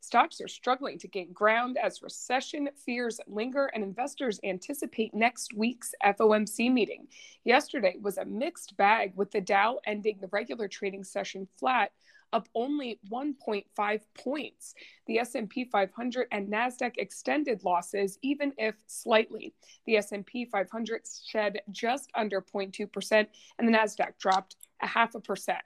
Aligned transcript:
Stocks 0.00 0.40
are 0.40 0.48
struggling 0.48 0.98
to 0.98 1.08
gain 1.08 1.32
ground 1.32 1.76
as 1.82 2.02
recession 2.02 2.68
fears 2.84 3.20
linger 3.26 3.66
and 3.74 3.82
investors 3.82 4.38
anticipate 4.44 5.14
next 5.14 5.54
week's 5.54 5.94
FOMC 6.04 6.72
meeting. 6.72 7.08
Yesterday 7.44 7.96
was 8.00 8.18
a 8.18 8.24
mixed 8.24 8.76
bag 8.76 9.12
with 9.16 9.30
the 9.32 9.40
Dow 9.40 9.78
ending 9.86 10.18
the 10.20 10.28
regular 10.28 10.68
trading 10.68 11.04
session 11.04 11.48
flat 11.58 11.92
up 12.32 12.48
only 12.54 12.98
1.5 13.10 14.00
points. 14.14 14.74
The 15.06 15.18
S&P 15.18 15.64
500 15.64 16.26
and 16.32 16.52
Nasdaq 16.52 16.94
extended 16.98 17.64
losses 17.64 18.18
even 18.22 18.52
if 18.58 18.74
slightly. 18.86 19.54
The 19.86 19.96
S&P 19.96 20.44
500 20.44 21.02
shed 21.26 21.60
just 21.70 22.10
under 22.14 22.40
0.2% 22.40 23.26
and 23.58 23.68
the 23.68 23.72
Nasdaq 23.72 24.18
dropped 24.18 24.56
a 24.82 24.86
half 24.86 25.14
a 25.14 25.20
percent. 25.20 25.62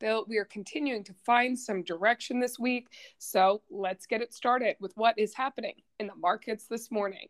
Bill, 0.00 0.24
we 0.28 0.38
are 0.38 0.44
continuing 0.44 1.04
to 1.04 1.14
find 1.24 1.58
some 1.58 1.82
direction 1.82 2.40
this 2.40 2.58
week, 2.58 2.88
so 3.18 3.62
let's 3.70 4.06
get 4.06 4.20
it 4.22 4.34
started 4.34 4.76
with 4.80 4.92
what 4.96 5.18
is 5.18 5.34
happening 5.34 5.74
in 5.98 6.06
the 6.06 6.14
markets 6.16 6.66
this 6.66 6.90
morning. 6.90 7.28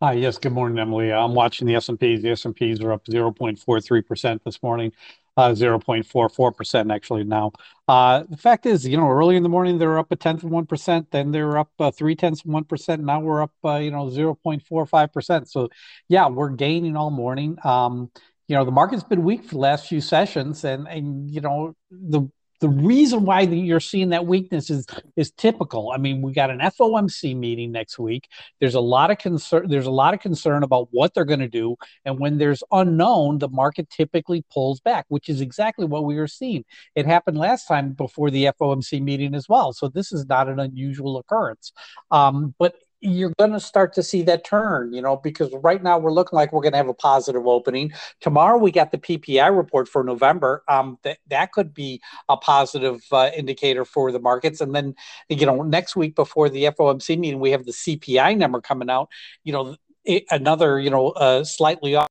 Hi, 0.00 0.12
yes, 0.12 0.38
good 0.38 0.52
morning, 0.52 0.78
Emily. 0.78 1.12
I'm 1.12 1.34
watching 1.34 1.66
the 1.66 1.74
S&Ps. 1.74 2.22
The 2.22 2.30
S&Ps 2.30 2.80
are 2.80 2.92
up 2.92 3.04
0.43% 3.06 4.40
this 4.44 4.62
morning 4.62 4.92
uh, 5.38 5.52
0.44% 5.52 6.92
actually 6.92 7.22
now. 7.22 7.52
Uh, 7.86 8.24
the 8.28 8.36
fact 8.36 8.66
is, 8.66 8.86
you 8.86 8.96
know, 8.96 9.08
early 9.08 9.36
in 9.36 9.44
the 9.44 9.48
morning 9.48 9.78
they're 9.78 9.96
up 9.96 10.10
a 10.10 10.16
tenth 10.16 10.42
of 10.42 10.50
one 10.50 10.66
percent, 10.66 11.08
then 11.12 11.30
they're 11.30 11.56
up 11.56 11.70
uh, 11.78 11.92
three 11.92 12.16
tenths 12.16 12.40
of 12.40 12.50
one 12.50 12.64
percent. 12.64 13.04
Now 13.04 13.20
we're 13.20 13.42
up, 13.42 13.52
uh, 13.64 13.76
you 13.76 13.92
know, 13.92 14.06
0.45 14.06 15.12
percent. 15.12 15.48
So, 15.48 15.68
yeah, 16.08 16.26
we're 16.26 16.50
gaining 16.50 16.96
all 16.96 17.10
morning. 17.10 17.56
Um, 17.62 18.10
you 18.48 18.56
know, 18.56 18.64
the 18.64 18.72
market's 18.72 19.04
been 19.04 19.22
weak 19.22 19.44
for 19.44 19.50
the 19.50 19.58
last 19.58 19.86
few 19.86 20.00
sessions, 20.00 20.64
and 20.64 20.88
and 20.88 21.30
you 21.30 21.40
know 21.40 21.74
the 21.90 22.28
the 22.60 22.68
reason 22.68 23.24
why 23.24 23.42
you're 23.42 23.78
seeing 23.78 24.08
that 24.08 24.26
weakness 24.26 24.70
is 24.70 24.86
is 25.16 25.30
typical. 25.32 25.92
I 25.92 25.98
mean, 25.98 26.22
we 26.22 26.32
got 26.32 26.50
an 26.50 26.58
FOMC 26.58 27.36
meeting 27.36 27.70
next 27.70 27.98
week. 27.98 28.26
There's 28.58 28.74
a 28.74 28.80
lot 28.80 29.10
of 29.10 29.18
concern. 29.18 29.68
There's 29.68 29.86
a 29.86 29.92
lot 29.92 30.14
of 30.14 30.20
concern 30.20 30.62
about 30.62 30.88
what 30.90 31.14
they're 31.14 31.26
going 31.26 31.40
to 31.40 31.48
do, 31.48 31.76
and 32.06 32.18
when 32.18 32.38
there's 32.38 32.62
unknown, 32.72 33.38
the 33.38 33.48
market 33.48 33.88
typically 33.90 34.44
pulls 34.52 34.80
back, 34.80 35.04
which 35.08 35.28
is 35.28 35.40
exactly 35.40 35.84
what 35.84 36.04
we 36.04 36.16
were 36.16 36.26
seeing. 36.26 36.64
It 36.94 37.06
happened 37.06 37.36
last 37.36 37.66
time 37.66 37.92
before 37.92 38.30
the 38.30 38.46
FOMC 38.46 39.02
meeting 39.02 39.34
as 39.34 39.48
well. 39.48 39.72
So 39.72 39.88
this 39.88 40.10
is 40.10 40.26
not 40.26 40.48
an 40.48 40.58
unusual 40.58 41.18
occurrence. 41.18 41.72
Um, 42.10 42.54
but 42.58 42.74
you're 43.00 43.32
going 43.38 43.52
to 43.52 43.60
start 43.60 43.92
to 43.94 44.02
see 44.02 44.22
that 44.22 44.44
turn, 44.44 44.92
you 44.92 45.00
know, 45.00 45.16
because 45.16 45.52
right 45.62 45.82
now 45.82 45.98
we're 45.98 46.12
looking 46.12 46.36
like 46.36 46.52
we're 46.52 46.62
going 46.62 46.72
to 46.72 46.78
have 46.78 46.88
a 46.88 46.94
positive 46.94 47.46
opening. 47.46 47.92
Tomorrow 48.20 48.58
we 48.58 48.72
got 48.72 48.90
the 48.90 48.98
PPI 48.98 49.56
report 49.56 49.88
for 49.88 50.02
November. 50.02 50.64
Um, 50.68 50.98
that 51.02 51.18
that 51.28 51.52
could 51.52 51.72
be 51.72 52.00
a 52.28 52.36
positive 52.36 53.00
uh, 53.12 53.30
indicator 53.36 53.84
for 53.84 54.10
the 54.10 54.18
markets. 54.18 54.60
And 54.60 54.74
then, 54.74 54.94
you 55.28 55.46
know, 55.46 55.62
next 55.62 55.94
week 55.94 56.16
before 56.16 56.48
the 56.48 56.64
FOMC 56.64 57.18
meeting, 57.18 57.40
we 57.40 57.52
have 57.52 57.64
the 57.64 57.72
CPI 57.72 58.36
number 58.36 58.60
coming 58.60 58.90
out. 58.90 59.08
You 59.44 59.52
know, 59.52 59.76
it, 60.04 60.24
another, 60.30 60.80
you 60.80 60.90
know, 60.90 61.10
uh, 61.10 61.44
slightly 61.44 61.94
off 61.94 62.08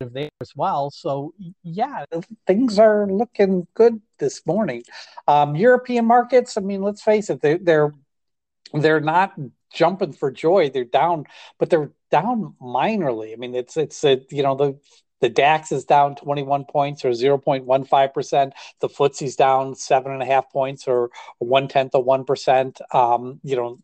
there 0.00 0.28
as 0.40 0.54
well. 0.56 0.90
So 0.90 1.32
yeah, 1.62 2.04
things 2.46 2.78
are 2.78 3.06
looking 3.06 3.66
good 3.74 4.00
this 4.18 4.44
morning. 4.46 4.82
Um, 5.28 5.54
European 5.54 6.06
markets, 6.06 6.56
I 6.56 6.60
mean, 6.60 6.82
let's 6.82 7.02
face 7.02 7.30
it, 7.30 7.40
they, 7.40 7.56
they're 7.56 7.92
they're 8.74 9.00
not 9.00 9.34
jumping 9.72 10.12
for 10.12 10.30
joy. 10.30 10.70
They're 10.70 10.84
down, 10.84 11.26
but 11.58 11.70
they're 11.70 11.92
down 12.10 12.54
minorly. 12.60 13.32
I 13.32 13.36
mean, 13.36 13.54
it's 13.54 13.76
it's 13.76 14.04
a, 14.04 14.20
you 14.30 14.42
know 14.42 14.54
the 14.54 14.78
the 15.22 15.28
DAX 15.28 15.70
is 15.70 15.84
down 15.84 16.16
21 16.16 16.64
points 16.64 17.04
or 17.04 17.10
0.15%. 17.10 18.52
The 18.80 18.88
FTSE's 18.88 19.36
down 19.36 19.76
seven 19.76 20.10
and 20.10 20.20
a 20.20 20.26
half 20.26 20.50
points 20.50 20.88
or 20.88 21.10
one 21.38 21.68
tenth 21.68 21.94
of 21.94 22.04
one 22.04 22.24
percent. 22.24 22.80
Um, 22.92 23.40
you 23.44 23.54
know, 23.54 23.78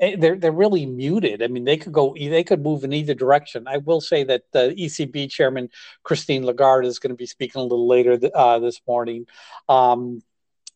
eh, 0.00 0.16
they're 0.18 0.36
they're 0.36 0.52
really 0.52 0.84
muted. 0.84 1.42
I 1.42 1.46
mean, 1.46 1.64
they 1.64 1.76
could 1.76 1.92
go 1.92 2.14
they 2.18 2.42
could 2.42 2.62
move 2.62 2.82
in 2.82 2.92
either 2.92 3.14
direction. 3.14 3.68
I 3.68 3.78
will 3.78 4.00
say 4.00 4.24
that 4.24 4.42
the 4.52 4.74
ECB 4.76 5.30
chairman 5.30 5.70
Christine 6.02 6.44
Lagarde 6.44 6.88
is 6.88 6.98
going 6.98 7.12
to 7.12 7.16
be 7.16 7.26
speaking 7.26 7.60
a 7.60 7.64
little 7.64 7.86
later 7.86 8.18
uh, 8.34 8.58
this 8.58 8.80
morning. 8.86 9.26
Um, 9.68 10.22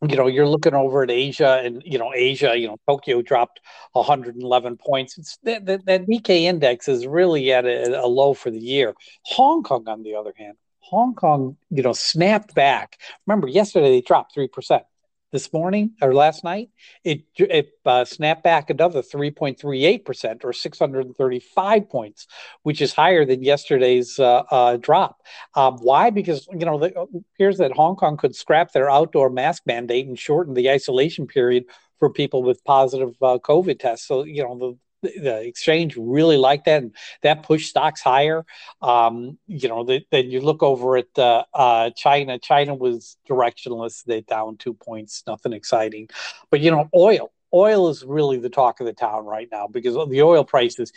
you 0.03 0.17
know, 0.17 0.27
you're 0.27 0.47
looking 0.47 0.75
over 0.75 1.03
at 1.03 1.11
Asia, 1.11 1.61
and 1.65 1.83
you 1.85 1.99
know, 1.99 2.13
Asia, 2.15 2.57
you 2.57 2.69
know, 2.69 2.77
Tokyo 2.87 3.21
dropped 3.23 3.61
111 3.93 4.77
points. 4.77 5.19
It's 5.19 5.39
that 5.43 5.67
that, 5.67 5.87
that 5.87 6.07
Nikkei 6.07 6.43
index 6.43 6.89
is 6.89 7.07
really 7.07 7.53
at 7.53 7.65
a, 7.65 8.05
a 8.05 8.07
low 8.07 8.35
for 8.35 8.51
the 8.51 8.61
year. 8.61 8.95
Hong 9.25 9.63
Kong, 9.63 9.89
on 9.89 10.03
the 10.05 10.15
other 10.15 10.33
hand, 10.37 10.57
Hong 10.81 11.15
Kong, 11.15 11.57
you 11.71 11.83
know, 11.83 11.93
snapped 11.93 12.55
back. 12.55 12.99
Remember, 13.27 13.49
yesterday 13.49 13.91
they 13.91 14.01
dropped 14.01 14.35
three 14.35 14.49
percent 14.49 14.85
this 15.33 15.53
morning 15.53 15.93
or 16.01 16.15
last 16.15 16.45
night, 16.45 16.71
it, 17.05 17.25
it 17.37 17.71
uh, 17.85 18.05
snapped 18.05 18.43
back 18.43 18.71
another 18.71 19.03
3.38% 19.03 20.45
or 20.45 20.53
635 20.53 21.89
points, 21.89 22.27
which 22.63 22.81
is 22.81 22.93
higher 22.95 23.25
than 23.25 23.43
yesterday's 23.43 24.19
uh, 24.19 24.43
uh, 24.51 24.77
drop. 24.77 25.23
Um, 25.55 25.79
why? 25.79 26.11
Because, 26.11 26.47
you 26.53 26.65
know, 26.65 26.83
it 26.83 26.95
appears 26.97 27.59
that 27.59 27.73
Hong 27.73 27.97
Kong 27.97 28.17
could 28.17 28.35
scrap 28.35 28.73
their 28.73 28.91
outdoor 28.91 29.31
mask 29.31 29.63
mandate 29.67 30.07
and 30.07 30.19
shorten 30.19 30.55
the 30.55 30.71
isolation 30.71 31.27
period 31.27 31.65
for 31.99 32.11
people 32.11 32.43
with 32.43 32.65
positive 32.65 33.11
uh, 33.21 33.39
COVID 33.39 33.79
tests. 33.79 34.07
So, 34.07 34.25
you 34.25 34.43
know, 34.45 34.59
the 34.59 34.79
the 35.03 35.47
exchange 35.47 35.97
really 35.97 36.37
liked 36.37 36.65
that 36.67 36.83
and 36.83 36.95
that 37.23 37.43
pushed 37.43 37.71
stocks 37.71 38.01
higher. 38.01 38.45
Um, 38.83 39.39
you 39.47 39.69
know 39.69 39.85
the, 39.85 40.05
then 40.11 40.31
you 40.31 40.41
look 40.41 40.63
over 40.63 40.97
at 40.97 41.19
uh, 41.19 41.45
uh, 41.55 41.91
china. 41.91 42.39
China 42.39 42.75
was 42.75 43.17
directionless. 43.29 44.05
They 44.05 44.23
down 44.23 44.57
two 44.57 44.75
points 44.75 45.23
nothing 45.27 45.53
exciting. 45.53 46.09
But 46.51 46.61
you 46.61 46.71
know 46.71 46.89
oil 46.95 47.33
oil 47.55 47.89
is 47.89 48.05
really 48.05 48.39
the 48.39 48.51
talk 48.51 48.81
of 48.81 48.87
the 48.87 48.93
town 48.93 49.25
right 49.25 49.49
now 49.51 49.67
because 49.67 49.95
the 50.11 50.23
oil 50.23 50.45
prices 50.45 50.93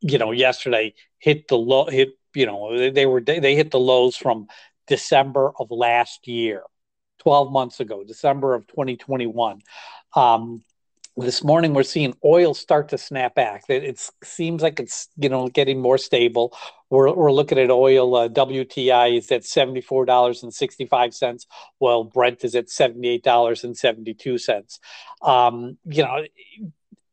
you 0.00 0.18
know 0.18 0.32
yesterday 0.32 0.94
hit 1.18 1.48
the 1.48 1.56
low 1.56 1.86
hit 1.86 2.10
you 2.34 2.46
know 2.46 2.90
they 2.90 3.06
were 3.06 3.20
they 3.20 3.54
hit 3.56 3.70
the 3.70 3.80
lows 3.80 4.16
from 4.16 4.46
december 4.86 5.52
of 5.58 5.70
last 5.70 6.28
year 6.28 6.62
12 7.18 7.50
months 7.50 7.80
ago 7.80 8.04
december 8.04 8.54
of 8.54 8.66
2021 8.66 9.60
um, 10.14 10.62
this 11.16 11.42
morning 11.42 11.72
we're 11.72 11.82
seeing 11.82 12.14
oil 12.24 12.52
start 12.52 12.88
to 12.90 12.98
snap 12.98 13.34
back. 13.34 13.64
It, 13.68 13.84
it, 13.84 14.10
seems 14.22 14.62
like 14.62 14.78
it's 14.78 15.08
you 15.16 15.28
know 15.28 15.48
getting 15.48 15.80
more 15.80 15.98
stable. 15.98 16.56
We're, 16.90 17.12
we're 17.12 17.32
looking 17.32 17.58
at 17.58 17.70
oil. 17.70 18.14
Uh, 18.14 18.28
WTI 18.28 19.18
is 19.18 19.32
at 19.32 19.44
seventy 19.44 19.80
four 19.80 20.04
dollars 20.04 20.42
and 20.42 20.52
sixty 20.52 20.86
five 20.86 21.14
cents, 21.14 21.46
while 21.78 22.04
Brent 22.04 22.44
is 22.44 22.54
at 22.54 22.68
seventy 22.68 23.08
eight 23.08 23.24
dollars 23.24 23.64
and 23.64 23.76
seventy 23.76 24.12
two 24.14 24.36
cents. 24.36 24.78
Um, 25.22 25.78
you 25.84 26.02
know, 26.02 26.24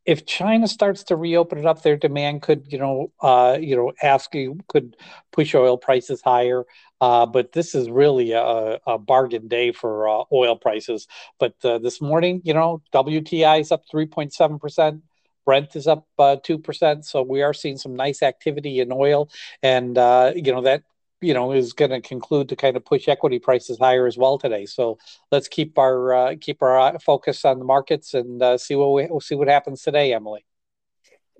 if 0.06 0.26
China 0.26 0.68
starts 0.68 1.04
to 1.06 1.16
reopen 1.16 1.58
it 1.58 1.66
up, 1.66 1.82
their 1.82 1.96
demand 1.96 2.42
could, 2.42 2.72
you 2.72 2.78
know, 2.78 3.12
uh, 3.22 3.58
you 3.60 3.76
know, 3.76 3.94
ask 4.02 4.34
you 4.36 4.60
could 4.68 4.96
push 5.32 5.56
oil 5.56 5.78
prices 5.78 6.22
higher. 6.22 6.66
Uh, 7.00 7.26
but 7.26 7.52
this 7.54 7.76
is 7.76 7.90
really 7.90 8.32
a, 8.32 8.80
a 8.86 8.98
bargain 8.98 9.48
day 9.48 9.72
for 9.72 10.08
uh, 10.08 10.24
oil 10.32 10.56
prices. 10.56 11.08
But 11.40 11.56
uh, 11.64 11.80
this 11.80 12.02
morning, 12.02 12.42
you 12.44 12.54
know, 12.54 12.82
WTI 12.94 13.62
is 13.62 13.72
up 13.72 13.84
3.7 13.94 14.60
percent. 14.60 15.04
Brent 15.46 15.76
is 15.76 15.88
up 15.88 16.08
uh, 16.18 16.38
two 16.42 16.58
percent. 16.58 17.06
So 17.06 17.22
we 17.22 17.42
are 17.42 17.54
seeing 17.54 17.78
some 17.78 17.96
nice 17.96 18.24
activity 18.24 18.80
in 18.80 18.92
oil, 18.92 19.30
and 19.62 19.98
uh, 19.98 20.32
you 20.36 20.54
know 20.54 20.62
that 20.62 20.84
you 21.24 21.34
know 21.34 21.52
is 21.52 21.74
going 21.74 21.92
to 21.92 22.02
conclude 22.02 22.50
to 22.50 22.56
kind 22.56 22.76
of 22.76 22.86
push 22.86 23.08
equity 23.08 23.40
prices 23.40 23.78
higher 23.80 24.06
as 24.06 24.18
well 24.18 24.38
today. 24.38 24.66
So 24.66 24.98
let's 25.32 25.48
keep 25.48 25.78
our 25.78 26.14
uh, 26.14 26.36
keep 26.40 26.62
our 26.62 26.80
uh, 26.80 27.00
focus 27.00 27.46
on 27.46 27.60
the 27.60 27.66
markets 27.66 28.14
and 28.14 28.42
uh, 28.42 28.58
see 28.58 28.76
what 28.76 28.94
we 28.94 29.08
we'll 29.10 29.22
see 29.22 29.36
what 29.36 29.48
happens 29.48 29.82
today, 29.82 30.14
Emily. 30.14 30.46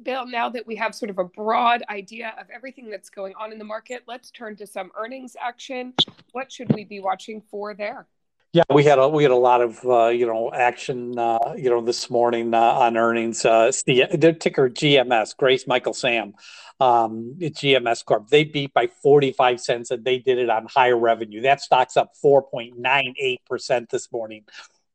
Bill, 0.02 0.26
now 0.26 0.50
that 0.50 0.66
we 0.66 0.76
have 0.76 0.96
sort 0.96 1.10
of 1.10 1.20
a 1.20 1.24
broad 1.24 1.84
idea 1.90 2.34
of 2.40 2.48
everything 2.54 2.90
that's 2.90 3.10
going 3.10 3.34
on 3.40 3.54
in 3.54 3.60
the 3.60 3.66
market, 3.66 4.04
let's 4.08 4.32
turn 4.32 4.56
to 4.58 4.68
some 4.68 4.92
earnings 4.98 5.36
action. 5.40 5.94
What 6.32 6.52
should 6.52 6.74
we 6.74 6.84
be 6.84 7.00
watching 7.00 7.42
for 7.50 7.74
there? 7.74 8.08
Yeah, 8.54 8.62
we 8.72 8.84
had 8.84 9.00
a 9.00 9.10
we 9.10 9.24
had 9.24 9.32
a 9.32 9.36
lot 9.36 9.62
of 9.62 9.84
uh, 9.84 10.10
you 10.10 10.28
know 10.28 10.52
action 10.54 11.18
uh, 11.18 11.56
you 11.58 11.72
know 11.72 11.82
this 11.82 12.12
morning 12.12 12.54
uh, 12.54 12.60
on 12.60 12.98
earnings. 12.98 13.44
Uh, 13.44 13.72
the 13.88 14.38
ticker 14.40 14.70
GMS, 14.70 15.36
Grace 15.36 15.66
Michael 15.66 15.96
Sam, 15.96 16.36
um, 16.80 17.34
GMS 17.40 18.06
Corp. 18.06 18.30
They 18.30 18.44
beat 18.44 18.72
by 18.72 18.90
forty 19.02 19.32
five 19.32 19.60
cents, 19.60 19.90
and 19.90 20.06
they 20.06 20.20
did 20.20 20.38
it 20.38 20.52
on 20.52 20.68
higher 20.68 20.96
revenue. 20.96 21.42
That 21.42 21.62
stock's 21.62 21.98
up 21.98 22.12
four 22.22 22.44
point 22.44 22.78
nine 22.78 23.16
eight 23.18 23.42
percent 23.48 23.90
this 23.90 24.12
morning. 24.12 24.44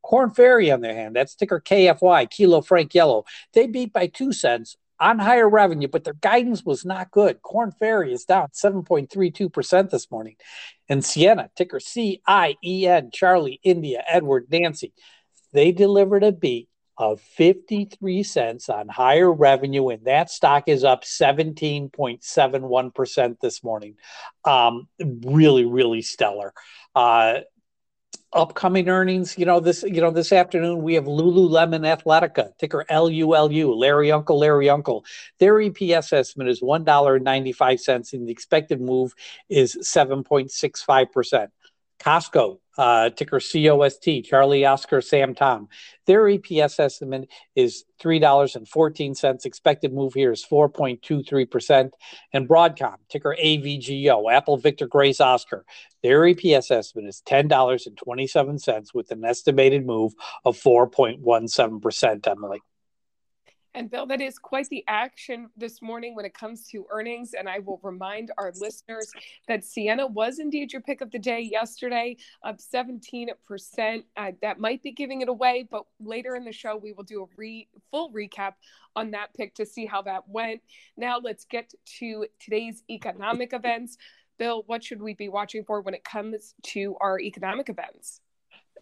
Korn 0.02 0.30
Ferry, 0.30 0.70
on 0.70 0.80
the 0.80 0.94
hand, 0.94 1.16
that's 1.16 1.34
ticker 1.34 1.60
KFY, 1.60 2.30
Kilo 2.30 2.60
Frank 2.60 2.94
Yellow. 2.94 3.24
They 3.54 3.66
beat 3.66 3.92
by 3.92 4.06
two 4.06 4.32
cents, 4.32 4.76
on 5.00 5.18
higher 5.18 5.48
revenue, 5.48 5.88
but 5.88 6.04
their 6.04 6.14
guidance 6.14 6.64
was 6.64 6.84
not 6.84 7.10
good. 7.10 7.42
Korn 7.42 7.72
Ferry 7.72 8.12
is 8.12 8.24
down 8.24 8.48
7.32% 8.48 9.90
this 9.90 10.10
morning. 10.10 10.36
And 10.88 11.02
Ciena, 11.02 11.48
ticker 11.56 11.80
C 11.80 12.22
I 12.26 12.56
E 12.64 12.86
N, 12.86 13.10
Charlie, 13.12 13.60
India, 13.62 14.02
Edward, 14.08 14.46
Nancy, 14.50 14.92
they 15.52 15.72
delivered 15.72 16.24
a 16.24 16.32
beat 16.32 16.68
of 16.98 17.20
53 17.20 18.22
cents 18.24 18.68
on 18.68 18.88
higher 18.88 19.32
revenue, 19.32 19.88
and 19.88 20.04
that 20.04 20.30
stock 20.30 20.64
is 20.66 20.82
up 20.82 21.04
17.71% 21.04 23.36
this 23.40 23.62
morning. 23.62 23.94
Um, 24.44 24.88
really, 25.24 25.64
really 25.64 26.02
stellar. 26.02 26.52
Uh, 26.96 27.34
upcoming 28.32 28.88
earnings, 28.88 29.38
you 29.38 29.46
know, 29.46 29.60
this, 29.60 29.82
you 29.82 30.00
know, 30.00 30.10
this 30.10 30.32
afternoon 30.32 30.82
we 30.82 30.94
have 30.94 31.04
Lululemon 31.04 31.84
Athletica, 31.86 32.56
ticker 32.58 32.84
LULU, 32.90 33.76
Larry 33.76 34.12
Uncle, 34.12 34.38
Larry 34.38 34.68
Uncle. 34.68 35.04
Their 35.38 35.54
EPS 35.54 36.12
estimate 36.12 36.48
is 36.48 36.60
$1.95 36.60 38.12
and 38.12 38.28
the 38.28 38.32
expected 38.32 38.80
move 38.80 39.14
is 39.48 39.76
7.65%. 39.76 41.48
Costco, 42.00 42.58
uh, 42.78 43.10
ticker 43.10 43.40
COST, 43.40 44.24
Charlie 44.24 44.64
Oscar 44.64 45.00
Sam 45.00 45.34
Tom. 45.34 45.68
Their 46.06 46.22
EPS 46.22 46.78
estimate 46.80 47.28
is 47.56 47.84
$3.14. 48.00 49.44
Expected 49.44 49.92
move 49.92 50.14
here 50.14 50.32
is 50.32 50.46
4.23%. 50.50 51.90
And 52.32 52.48
Broadcom, 52.48 52.96
ticker 53.10 53.36
AVGO, 53.38 54.32
Apple 54.32 54.56
Victor 54.56 54.86
Grace 54.86 55.20
Oscar. 55.20 55.64
Their 56.02 56.20
EPS 56.20 56.70
estimate 56.70 57.08
is 57.08 57.22
$10.27 57.26 58.94
with 58.94 59.10
an 59.10 59.24
estimated 59.24 59.84
move 59.84 60.14
of 60.44 60.56
4.17%, 60.56 62.28
Emily. 62.28 62.60
And 63.78 63.88
Bill, 63.88 64.06
that 64.06 64.20
is 64.20 64.40
quite 64.40 64.68
the 64.70 64.82
action 64.88 65.50
this 65.56 65.80
morning 65.80 66.16
when 66.16 66.24
it 66.24 66.34
comes 66.34 66.66
to 66.70 66.84
earnings. 66.90 67.34
And 67.34 67.48
I 67.48 67.60
will 67.60 67.78
remind 67.84 68.32
our 68.36 68.52
listeners 68.58 69.12
that 69.46 69.60
Ciena 69.60 70.10
was 70.10 70.40
indeed 70.40 70.72
your 70.72 70.82
pick 70.82 71.00
of 71.00 71.12
the 71.12 71.18
day 71.20 71.42
yesterday, 71.42 72.16
up 72.42 72.58
17%. 72.58 74.02
Uh, 74.16 74.32
that 74.42 74.58
might 74.58 74.82
be 74.82 74.90
giving 74.90 75.20
it 75.20 75.28
away, 75.28 75.68
but 75.70 75.84
later 76.00 76.34
in 76.34 76.44
the 76.44 76.50
show, 76.50 76.76
we 76.76 76.92
will 76.92 77.04
do 77.04 77.22
a 77.22 77.26
re- 77.36 77.68
full 77.92 78.10
recap 78.10 78.54
on 78.96 79.12
that 79.12 79.32
pick 79.34 79.54
to 79.54 79.64
see 79.64 79.86
how 79.86 80.02
that 80.02 80.28
went. 80.28 80.60
Now, 80.96 81.20
let's 81.22 81.44
get 81.44 81.72
to 82.00 82.26
today's 82.40 82.82
economic 82.90 83.52
events. 83.52 83.96
Bill, 84.40 84.64
what 84.66 84.82
should 84.82 85.00
we 85.00 85.14
be 85.14 85.28
watching 85.28 85.62
for 85.62 85.82
when 85.82 85.94
it 85.94 86.02
comes 86.02 86.56
to 86.64 86.96
our 87.00 87.20
economic 87.20 87.68
events? 87.68 88.22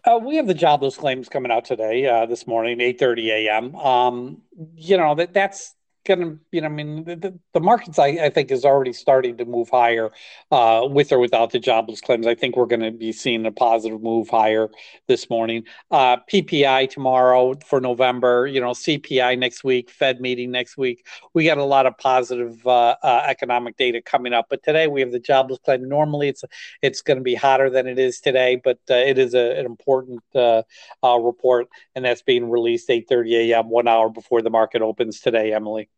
Uh, 0.07 0.17
we 0.17 0.37
have 0.37 0.47
the 0.47 0.53
jobless 0.53 0.95
claims 0.95 1.27
coming 1.27 1.51
out 1.51 1.65
today, 1.65 2.05
uh, 2.05 2.25
this 2.25 2.47
morning, 2.47 2.79
8:30 2.79 3.29
a.m. 3.29 3.75
Um, 3.75 4.41
you 4.75 4.95
know 4.95 5.15
that 5.15 5.33
that's 5.33 5.75
going 6.07 6.19
to, 6.21 6.39
you 6.51 6.61
know, 6.61 6.67
I 6.67 6.71
mean, 6.71 7.03
the, 7.03 7.37
the 7.53 7.59
markets, 7.59 7.99
I, 7.99 8.07
I, 8.07 8.29
think, 8.29 8.49
is 8.49 8.63
already 8.63 8.93
starting 8.93 9.37
to 9.37 9.45
move 9.45 9.69
higher 9.69 10.09
uh, 10.51 10.87
with 10.89 11.11
or 11.11 11.19
without 11.19 11.51
the 11.51 11.59
jobless 11.59 11.99
claims. 11.99 12.25
I 12.25 12.33
think 12.33 12.55
we're 12.55 12.65
going 12.65 12.81
to 12.81 12.91
be 12.91 13.11
seeing 13.11 13.45
a 13.45 13.51
positive 13.51 14.01
move 14.01 14.29
higher 14.29 14.69
this 15.07 15.29
morning. 15.29 15.65
Uh, 15.91 16.17
PPI 16.31 16.89
tomorrow 16.89 17.55
for 17.65 17.81
November, 17.81 18.47
you 18.47 18.61
know, 18.61 18.71
CPI 18.71 19.37
next 19.37 19.63
week, 19.65 19.89
Fed 19.89 20.21
meeting 20.21 20.49
next 20.49 20.77
week. 20.77 21.05
We 21.33 21.45
got 21.45 21.57
a 21.57 21.65
lot 21.65 21.85
of 21.85 21.97
positive 21.97 22.65
uh, 22.65 22.95
uh 23.03 23.23
economic 23.25 23.75
data 23.75 24.01
coming 24.01 24.33
up, 24.33 24.47
but 24.49 24.63
today 24.63 24.87
we 24.87 25.01
have 25.01 25.11
the 25.11 25.19
jobless 25.19 25.59
claim. 25.65 25.87
Normally, 25.87 26.29
it's 26.29 26.43
it's 26.81 27.01
going 27.01 27.17
to 27.17 27.23
be 27.23 27.35
hotter 27.35 27.69
than 27.69 27.85
it 27.85 27.99
is 27.99 28.21
today, 28.21 28.59
but 28.63 28.79
uh, 28.89 28.95
it 28.95 29.17
is 29.17 29.33
a, 29.33 29.59
an 29.59 29.65
important 29.65 30.23
uh, 30.33 30.63
report, 31.03 31.67
and 31.95 32.05
that's 32.05 32.21
being 32.21 32.49
released 32.49 32.87
8:30 32.87 33.51
a.m. 33.51 33.69
one 33.69 33.87
hour 33.87 34.09
before 34.09 34.41
the 34.41 34.49
market 34.49 34.81
opens 34.81 35.19
today. 35.19 35.53
Emily. 35.53 35.89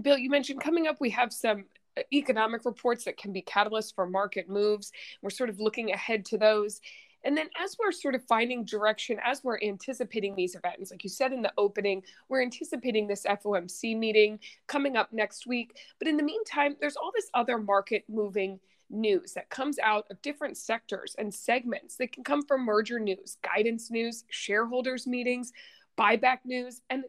Bill, 0.00 0.18
you 0.18 0.30
mentioned 0.30 0.60
coming 0.60 0.86
up, 0.86 0.96
we 1.00 1.10
have 1.10 1.32
some 1.32 1.64
uh, 1.96 2.02
economic 2.12 2.64
reports 2.64 3.04
that 3.04 3.16
can 3.16 3.32
be 3.32 3.42
catalysts 3.42 3.94
for 3.94 4.06
market 4.06 4.48
moves. 4.48 4.92
We're 5.22 5.30
sort 5.30 5.50
of 5.50 5.60
looking 5.60 5.92
ahead 5.92 6.24
to 6.26 6.38
those. 6.38 6.80
And 7.24 7.36
then, 7.36 7.48
as 7.58 7.76
we're 7.78 7.92
sort 7.92 8.14
of 8.14 8.22
finding 8.24 8.64
direction, 8.64 9.18
as 9.24 9.42
we're 9.42 9.58
anticipating 9.60 10.34
these 10.34 10.54
events, 10.54 10.90
like 10.90 11.04
you 11.04 11.10
said 11.10 11.32
in 11.32 11.40
the 11.40 11.52
opening, 11.56 12.02
we're 12.28 12.42
anticipating 12.42 13.06
this 13.06 13.24
FOMC 13.24 13.96
meeting 13.96 14.38
coming 14.66 14.96
up 14.96 15.10
next 15.12 15.46
week. 15.46 15.78
But 15.98 16.08
in 16.08 16.18
the 16.18 16.22
meantime, 16.22 16.76
there's 16.80 16.96
all 16.96 17.12
this 17.14 17.30
other 17.32 17.56
market 17.56 18.04
moving 18.08 18.60
news 18.90 19.32
that 19.32 19.48
comes 19.48 19.78
out 19.78 20.06
of 20.10 20.20
different 20.20 20.58
sectors 20.58 21.16
and 21.18 21.32
segments 21.32 21.96
that 21.96 22.12
can 22.12 22.24
come 22.24 22.44
from 22.44 22.64
merger 22.64 23.00
news, 23.00 23.38
guidance 23.42 23.90
news, 23.90 24.24
shareholders 24.28 25.06
meetings, 25.06 25.52
buyback 25.98 26.38
news, 26.44 26.82
and 26.90 27.04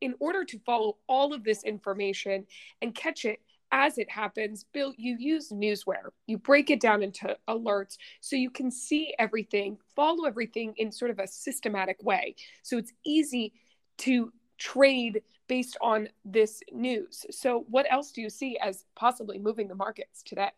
in 0.00 0.14
order 0.20 0.44
to 0.44 0.58
follow 0.60 0.96
all 1.06 1.32
of 1.32 1.44
this 1.44 1.64
information 1.64 2.46
and 2.80 2.94
catch 2.94 3.24
it 3.24 3.40
as 3.72 3.96
it 3.96 4.10
happens, 4.10 4.66
Bill, 4.72 4.92
you 4.98 5.16
use 5.18 5.48
Newsware. 5.48 6.10
You 6.26 6.36
break 6.36 6.70
it 6.70 6.80
down 6.80 7.02
into 7.02 7.36
alerts 7.48 7.96
so 8.20 8.36
you 8.36 8.50
can 8.50 8.70
see 8.70 9.14
everything, 9.18 9.78
follow 9.96 10.26
everything 10.26 10.74
in 10.76 10.92
sort 10.92 11.10
of 11.10 11.18
a 11.18 11.26
systematic 11.26 12.02
way. 12.02 12.36
So 12.62 12.76
it's 12.76 12.92
easy 13.04 13.54
to 13.98 14.30
trade 14.58 15.22
based 15.48 15.76
on 15.80 16.08
this 16.24 16.62
news. 16.70 17.24
So, 17.30 17.64
what 17.68 17.86
else 17.90 18.12
do 18.12 18.20
you 18.20 18.30
see 18.30 18.58
as 18.58 18.84
possibly 18.94 19.38
moving 19.38 19.68
the 19.68 19.74
markets 19.74 20.22
today? 20.22 20.50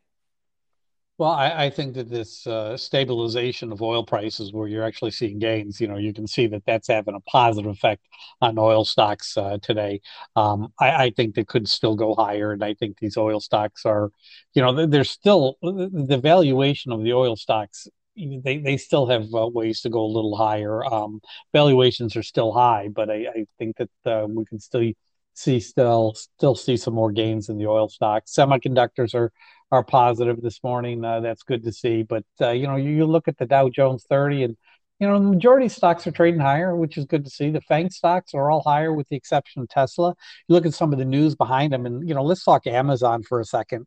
Well, 1.17 1.31
I, 1.31 1.67
I, 1.67 1.71
think 1.71 1.95
that 1.95 2.11
this 2.11 2.45
uh, 2.45 2.77
stabilization 2.77 3.71
of 3.71 3.81
oil 3.81 4.05
prices, 4.05 4.53
where 4.53 4.67
you're 4.67 4.83
actually 4.83 5.13
seeing 5.13 5.39
gains, 5.39 5.81
you 5.81 5.87
know, 5.87 5.97
you 5.97 6.13
can 6.13 6.27
see 6.27 6.49
that 6.49 6.65
that's 6.67 6.89
having 6.89 7.15
a 7.15 7.21
positive 7.21 7.71
effect 7.71 8.03
on 8.41 8.59
oil 8.59 8.85
stocks 8.85 9.37
uh, 9.37 9.59
today. 9.63 10.01
Um, 10.35 10.73
I, 10.81 11.05
I, 11.05 11.11
think 11.11 11.37
they 11.37 11.45
could 11.45 11.69
still 11.69 11.95
go 11.95 12.17
higher, 12.17 12.51
and 12.51 12.65
I 12.65 12.75
think 12.75 12.99
these 12.99 13.17
oil 13.17 13.39
stocks 13.39 13.87
are, 13.87 14.11
you 14.55 14.63
know, 14.63 14.87
there's 14.87 15.11
still 15.11 15.57
the 15.63 16.21
valuation 16.21 16.91
of 16.91 17.05
the 17.05 17.13
oil 17.13 17.37
stocks. 17.37 17.87
They 18.17 18.59
they 18.59 18.77
still 18.77 19.07
have 19.07 19.33
uh, 19.33 19.47
ways 19.47 19.83
to 19.83 19.91
go 19.91 20.01
a 20.01 20.15
little 20.15 20.37
higher. 20.37 20.85
Um, 20.85 21.21
valuations 21.53 22.17
are 22.17 22.25
still 22.25 22.53
high, 22.53 22.89
but 22.89 23.09
I, 23.09 23.27
I 23.29 23.47
think 23.59 23.77
that 23.77 23.91
uh, 24.05 24.27
we 24.29 24.45
can 24.47 24.59
still 24.59 24.91
see 25.35 25.61
still 25.61 26.15
still 26.15 26.55
see 26.55 26.77
some 26.77 26.95
more 26.95 27.13
gains 27.13 27.49
in 27.49 27.59
the 27.59 27.67
oil 27.67 27.89
stocks. 27.89 28.35
Semiconductors 28.35 29.15
are 29.15 29.33
are 29.75 29.82
positive 29.82 30.41
this 30.41 30.62
morning. 30.62 31.05
Uh, 31.05 31.19
that's 31.19 31.43
good 31.43 31.65
to 31.65 31.73
see. 31.73 32.05
But 32.05 32.25
uh, 32.41 32.50
you 32.50 32.69
know, 32.69 32.76
you, 32.76 32.91
you, 32.91 33.06
look 33.06 33.26
at 33.26 33.37
the 33.37 33.44
Dow 33.44 33.69
Jones 33.69 34.05
30, 34.09 34.44
and 34.44 34.56
you 35.00 35.09
know, 35.09 35.19
the 35.19 35.29
majority 35.29 35.67
of 35.67 35.73
stocks 35.73 36.06
are 36.06 36.12
trading 36.12 36.41
higher, 36.41 36.76
which 36.76 36.97
is 36.97 37.05
good 37.05 37.25
to 37.25 37.31
see. 37.31 37.50
The 37.50 37.61
FANG 37.61 37.91
stocks 37.91 38.35
are 38.35 38.53
all 38.53 38.63
higher, 38.63 38.93
with 38.93 39.08
the 39.08 39.17
exception 39.17 39.63
of 39.63 39.69
Tesla. 39.69 40.15
You 40.46 40.55
look 40.55 40.65
at 40.65 40.75
some 40.75 40.93
of 40.93 41.01
the 41.01 41.05
news 41.05 41.34
behind 41.34 41.72
them, 41.72 41.87
and 41.87 42.08
you 42.08 42.15
know, 42.15 42.22
let's 42.22 42.44
talk 42.44 42.69
Amazon 42.69 43.25
for 43.25 43.41
a 43.41 43.44
second. 43.44 43.87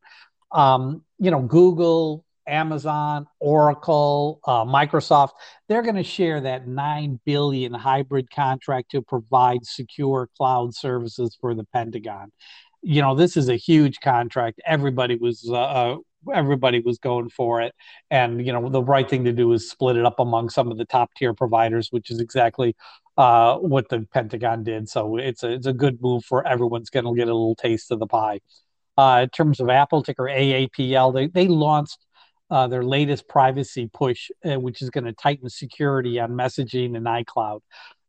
Um, 0.52 1.04
you 1.20 1.32
know, 1.32 1.42
Google, 1.42 2.26
Amazon, 2.46 3.26
Oracle, 3.40 4.42
uh, 4.46 4.66
Microsoft, 4.66 5.32
they're 5.70 5.82
going 5.82 5.96
to 5.96 6.04
share 6.04 6.42
that 6.42 6.68
9 6.68 7.20
billion 7.26 7.74
hybrid 7.74 8.30
contract 8.30 8.92
to 8.92 9.02
provide 9.02 9.66
secure 9.66 10.30
cloud 10.38 10.76
services 10.76 11.38
for 11.40 11.54
the 11.54 11.66
Pentagon 11.74 12.32
you 12.82 13.02
know, 13.02 13.16
this 13.16 13.38
is 13.38 13.50
a 13.50 13.56
huge 13.56 14.00
contract. 14.00 14.62
Everybody 14.66 15.16
was 15.16 15.48
uh, 15.50 15.56
uh, 15.56 15.98
everybody 16.34 16.80
was 16.80 16.98
going 16.98 17.30
for 17.30 17.62
it, 17.62 17.74
and 18.12 18.46
you 18.46 18.54
know, 18.54 18.70
the 18.70 18.84
right 18.84 19.10
thing 19.10 19.24
to 19.26 19.34
do 19.34 19.52
is 19.54 19.70
split 19.70 19.98
it 19.98 20.06
up 20.06 20.20
among 20.20 20.50
some 20.50 20.72
of 20.72 20.78
the 20.78 20.86
top 20.86 21.14
tier 21.16 21.34
providers, 21.34 21.90
which 21.92 22.10
is 22.12 22.20
exactly 22.20 22.76
uh, 23.18 23.58
what 23.58 23.90
the 23.90 24.08
Pentagon 24.14 24.64
did. 24.64 24.90
So 24.90 25.18
it's 25.18 25.44
a 25.44 25.52
it's 25.54 25.68
a 25.68 25.74
good 25.74 26.02
move 26.02 26.24
for 26.26 26.46
everyone's 26.48 26.90
going 26.90 27.06
to 27.06 27.16
get 27.16 27.28
a 27.28 27.34
little 27.34 27.56
taste 27.56 27.92
of 27.92 28.00
the 28.00 28.08
pie. 28.08 28.40
Uh, 28.98 29.22
in 29.24 29.30
terms 29.30 29.60
of 29.60 29.70
Apple 29.70 30.04
ticker 30.04 30.24
AAPL, 30.24 31.14
they 31.14 31.28
they 31.28 31.48
launched 31.48 32.00
uh, 32.50 32.68
their 32.68 32.84
latest 32.84 33.28
privacy 33.28 33.90
push, 33.94 34.30
uh, 34.46 34.60
which 34.60 34.82
is 34.82 34.90
going 34.90 35.04
to 35.04 35.14
tighten 35.14 35.50
security 35.50 36.20
on 36.20 36.32
messaging 36.32 36.96
and 36.96 37.06
iCloud. 37.06 37.60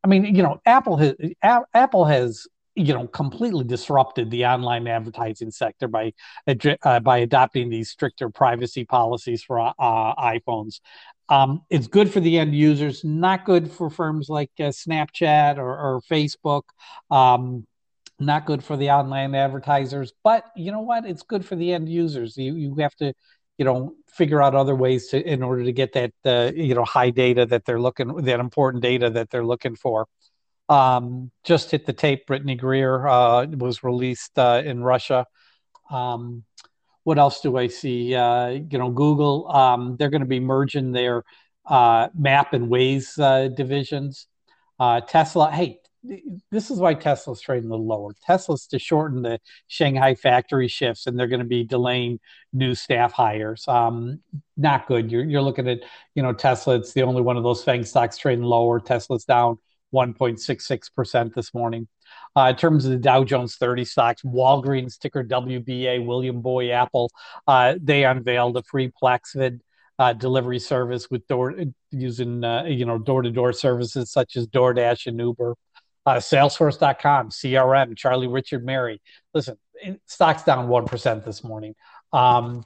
I 0.05 0.09
mean, 0.09 0.25
you 0.35 0.43
know, 0.43 0.61
Apple 0.65 0.97
has 0.99 1.15
a- 1.43 1.65
Apple 1.75 2.05
has 2.05 2.47
you 2.79 2.95
know 2.95 3.07
completely 3.09 3.65
disrupted 3.65 4.31
the 4.31 4.47
online 4.47 4.87
advertising 4.87 5.51
sector 5.51 5.89
by 5.89 6.13
uh, 6.47 7.01
by 7.01 7.19
adopting 7.19 7.69
these 7.69 7.91
stricter 7.91 8.31
privacy 8.31 8.85
policies 8.85 9.43
for 9.43 9.59
uh, 9.59 9.73
iPhones. 9.79 10.81
Um, 11.29 11.63
it's 11.69 11.89
good 11.89 12.11
for 12.11 12.21
the 12.21 12.39
end 12.39 12.55
users, 12.55 13.05
not 13.05 13.45
good 13.45 13.71
for 13.71 13.91
firms 13.91 14.29
like 14.29 14.51
uh, 14.61 14.65
Snapchat 14.65 15.59
or, 15.59 15.69
or 15.69 16.01
Facebook. 16.11 16.63
Um, 17.11 17.67
not 18.21 18.47
good 18.47 18.65
for 18.65 18.77
the 18.77 18.91
online 18.91 19.35
advertisers, 19.35 20.13
but 20.25 20.45
you 20.57 20.73
know 20.73 20.81
what? 20.81 21.05
It's 21.05 21.23
good 21.23 21.45
for 21.45 21.57
the 21.57 21.73
end 21.73 21.89
users. 21.89 22.37
You 22.37 22.55
you 22.55 22.75
have 22.77 22.95
to, 22.97 23.13
you 23.59 23.65
know, 23.65 23.95
figure 24.09 24.43
out 24.43 24.55
other 24.55 24.75
ways 24.75 25.09
to 25.09 25.21
in 25.21 25.43
order 25.43 25.65
to 25.65 25.73
get 25.73 25.93
that 25.95 26.13
uh, 26.25 26.53
you 26.55 26.75
know 26.75 26.85
high 26.85 27.11
data 27.11 27.45
that 27.47 27.65
they're 27.65 27.81
looking 27.81 28.15
that 28.25 28.41
important 28.41 28.83
data 28.83 29.11
that 29.11 29.31
they're 29.31 29.47
looking 29.47 29.77
for. 29.77 30.07
Um, 30.69 31.31
just 31.45 31.71
hit 31.71 31.87
the 31.87 31.93
tape. 31.93 32.27
Brittney 32.27 32.61
Griner 32.61 33.09
uh, 33.09 33.57
was 33.57 33.83
released 33.83 34.39
uh, 34.39 34.63
in 34.65 34.83
Russia. 34.83 35.27
Um, 35.91 36.45
what 37.05 37.19
else 37.19 37.41
do 37.41 37.57
I 37.57 37.69
see? 37.69 38.15
Uh, 38.15 38.49
you 38.49 38.79
know, 38.79 38.91
Google. 38.91 39.51
Um, 39.51 39.97
they're 39.99 40.11
going 40.11 40.21
to 40.21 40.27
be 40.27 40.41
merging 40.41 40.93
their 40.93 41.25
uh, 41.67 42.09
Map 42.15 42.53
and 42.53 42.69
Waze 42.69 43.19
uh, 43.19 43.49
divisions. 43.49 44.27
Uh, 44.79 45.01
Tesla. 45.01 45.51
Hey, 45.51 45.79
this 46.51 46.71
is 46.71 46.79
why 46.79 46.95
Tesla's 46.95 47.41
trading 47.41 47.69
a 47.69 47.73
little 47.73 47.87
lower. 47.87 48.13
Tesla's 48.25 48.67
to 48.69 48.79
shorten 48.79 49.23
the 49.23 49.41
Shanghai 49.67 50.15
factory 50.15 50.69
shifts, 50.69 51.07
and 51.07 51.19
they're 51.19 51.27
going 51.27 51.41
to 51.41 51.47
be 51.47 51.65
delaying 51.65 52.21
new 52.53 52.75
staff 52.75 53.13
hires. 53.13 53.67
Um, 53.67 54.21
not 54.57 54.87
good. 54.87 55.11
You're 55.11 55.25
you're 55.25 55.43
looking 55.43 55.69
at 55.69 55.81
you 56.15 56.23
know 56.23 56.33
Tesla. 56.33 56.77
It's 56.77 56.93
the 56.93 57.03
only 57.03 57.23
one 57.23 57.37
of 57.37 57.43
those 57.43 57.65
FANG 57.65 57.85
stocks 57.85 58.19
trading 58.19 58.45
lower. 58.45 58.81
Tesla's 58.81 59.25
down 59.25 59.59
1.66 59.95 60.95
percent 60.95 61.35
this 61.35 61.55
morning. 61.55 61.89
Uh, 62.37 62.49
in 62.51 62.57
terms 62.57 62.85
of 62.85 62.93
the 62.93 62.99
Dow 62.99 63.25
Jones 63.25 63.57
30 63.57 63.85
stocks, 63.85 64.23
Walgreens 64.23 64.99
ticker 64.99 65.25
WBA, 65.25 66.05
William 66.05 66.41
Boy 66.41 66.71
Apple, 66.71 67.11
uh, 67.47 67.75
they 67.81 68.05
unveiled 68.05 68.57
a 68.57 68.63
free 68.63 68.91
Paxlovid 69.03 69.61
uh, 69.99 70.13
delivery 70.13 70.59
service 70.59 71.11
with 71.11 71.27
door 71.27 71.55
using 71.91 72.45
uh, 72.45 72.65
you 72.65 72.85
know 72.85 72.99
door 72.99 73.23
to 73.23 73.31
door 73.31 73.53
services 73.53 74.11
such 74.11 74.37
as 74.37 74.47
DoorDash 74.47 75.07
and 75.07 75.19
Uber. 75.19 75.55
Uh, 76.07 76.15
Salesforce.com, 76.15 77.29
CRM, 77.29 77.95
Charlie 77.95 78.29
Richard 78.29 78.65
Mary. 78.65 79.03
Listen, 79.35 79.59
stocks 80.07 80.43
down 80.43 80.69
one 80.69 80.87
percent 80.87 81.25
this 81.25 81.45
morning. 81.45 81.75
Um, 82.13 82.65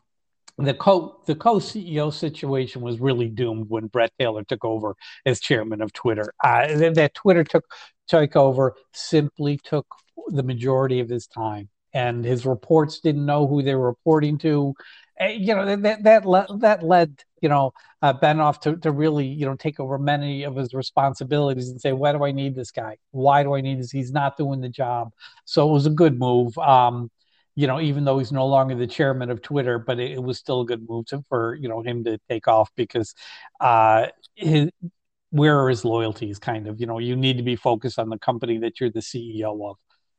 the 0.64 0.74
co 0.74 1.20
the 1.26 1.34
co 1.34 1.56
CEO 1.56 2.12
situation 2.12 2.82
was 2.82 3.00
really 3.00 3.28
doomed 3.28 3.66
when 3.68 3.86
Bret 3.86 4.12
Taylor 4.18 4.44
took 4.44 4.64
over 4.64 4.94
as 5.26 5.40
chairman 5.40 5.82
of 5.82 5.92
Twitter. 5.92 6.32
Uh, 6.42 6.76
that, 6.76 6.94
that 6.94 7.14
Twitter 7.14 7.44
took 7.44 7.64
took 8.08 8.36
over 8.36 8.74
simply 8.92 9.58
took 9.62 9.86
the 10.28 10.42
majority 10.42 11.00
of 11.00 11.08
his 11.08 11.26
time, 11.26 11.68
and 11.94 12.24
his 12.24 12.46
reports 12.46 13.00
didn't 13.00 13.26
know 13.26 13.46
who 13.46 13.62
they 13.62 13.74
were 13.74 13.86
reporting 13.86 14.38
to. 14.38 14.74
Uh, 15.20 15.26
you 15.26 15.54
know 15.54 15.76
that 15.76 16.02
that 16.02 16.24
le- 16.24 16.58
that 16.58 16.82
led 16.82 17.22
you 17.40 17.48
know 17.48 17.72
uh, 18.02 18.12
Benioff 18.12 18.60
to 18.62 18.76
to 18.78 18.90
really 18.90 19.26
you 19.26 19.46
know 19.46 19.56
take 19.56 19.78
over 19.80 19.98
many 19.98 20.44
of 20.44 20.56
his 20.56 20.74
responsibilities 20.74 21.68
and 21.68 21.80
say, 21.80 21.92
why 21.92 22.12
do 22.12 22.24
I 22.24 22.32
need 22.32 22.54
this 22.54 22.70
guy? 22.70 22.96
Why 23.10 23.42
do 23.42 23.54
I 23.54 23.60
need 23.60 23.78
this? 23.80 23.90
He's 23.90 24.12
not 24.12 24.36
doing 24.36 24.60
the 24.60 24.68
job. 24.68 25.12
So 25.44 25.68
it 25.68 25.72
was 25.72 25.86
a 25.86 25.90
good 25.90 26.18
move. 26.18 26.56
Um, 26.58 27.10
you 27.54 27.66
know, 27.66 27.80
even 27.80 28.04
though 28.04 28.18
he's 28.18 28.32
no 28.32 28.46
longer 28.46 28.74
the 28.74 28.86
chairman 28.86 29.30
of 29.30 29.42
Twitter, 29.42 29.78
but 29.78 29.98
it, 29.98 30.12
it 30.12 30.22
was 30.22 30.38
still 30.38 30.62
a 30.62 30.66
good 30.66 30.88
move 30.88 31.06
to, 31.06 31.22
for 31.28 31.54
you 31.54 31.68
know 31.68 31.82
him 31.82 32.04
to 32.04 32.18
take 32.28 32.48
off 32.48 32.70
because 32.76 33.14
uh, 33.60 34.06
his 34.34 34.70
where 35.30 35.58
are 35.60 35.68
his 35.68 35.84
loyalties? 35.84 36.38
Kind 36.38 36.68
of, 36.68 36.80
you 36.80 36.86
know, 36.86 36.98
you 36.98 37.16
need 37.16 37.38
to 37.38 37.42
be 37.42 37.56
focused 37.56 37.98
on 37.98 38.08
the 38.08 38.18
company 38.18 38.58
that 38.58 38.80
you're 38.80 38.90
the 38.90 39.00
CEO 39.00 39.70
of, 39.70 39.76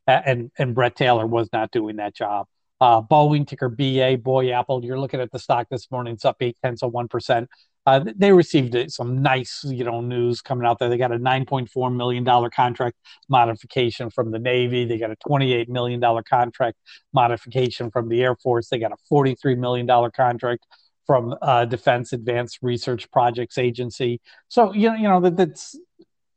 and 0.07 0.51
and 0.57 0.75
Bret 0.75 0.95
Taylor 0.95 1.25
was 1.27 1.49
not 1.53 1.71
doing 1.71 1.97
that 1.97 2.15
job. 2.15 2.47
Uh, 2.81 3.01
Boeing 3.01 3.47
ticker 3.47 3.69
BA, 3.69 4.17
boy 4.21 4.51
Apple. 4.51 4.83
You're 4.83 4.99
looking 4.99 5.21
at 5.21 5.31
the 5.31 5.39
stock 5.39 5.67
this 5.69 5.89
morning; 5.89 6.13
it's 6.15 6.25
up 6.25 6.37
eight 6.41 6.57
tenths 6.63 6.83
of 6.83 6.91
one 6.91 7.07
percent. 7.07 7.49
Uh, 7.85 8.05
they 8.15 8.31
received 8.31 8.75
some 8.91 9.21
nice, 9.21 9.61
you 9.65 9.83
know, 9.83 9.99
news 9.99 10.41
coming 10.41 10.65
out 10.65 10.79
there. 10.79 10.89
They 10.89 10.97
got 10.97 11.11
a 11.11 11.17
9.4 11.17 11.95
million 11.95 12.23
dollar 12.23 12.49
contract 12.49 12.95
modification 13.29 14.09
from 14.09 14.31
the 14.31 14.39
Navy. 14.39 14.85
They 14.85 14.97
got 14.97 15.11
a 15.11 15.17
28 15.27 15.69
million 15.69 15.99
dollar 15.99 16.23
contract 16.23 16.77
modification 17.13 17.91
from 17.91 18.07
the 18.07 18.21
Air 18.23 18.35
Force. 18.35 18.69
They 18.69 18.79
got 18.79 18.93
a 18.93 18.97
43 19.09 19.55
million 19.55 19.85
dollar 19.85 20.09
contract 20.11 20.65
from 21.05 21.35
uh, 21.41 21.65
Defense 21.65 22.13
Advanced 22.13 22.59
Research 22.61 23.11
Projects 23.11 23.57
Agency. 23.57 24.21
So 24.47 24.73
you 24.73 24.89
know, 24.89 24.95
you 24.95 25.09
know 25.09 25.19
that 25.21 25.35
that's 25.35 25.77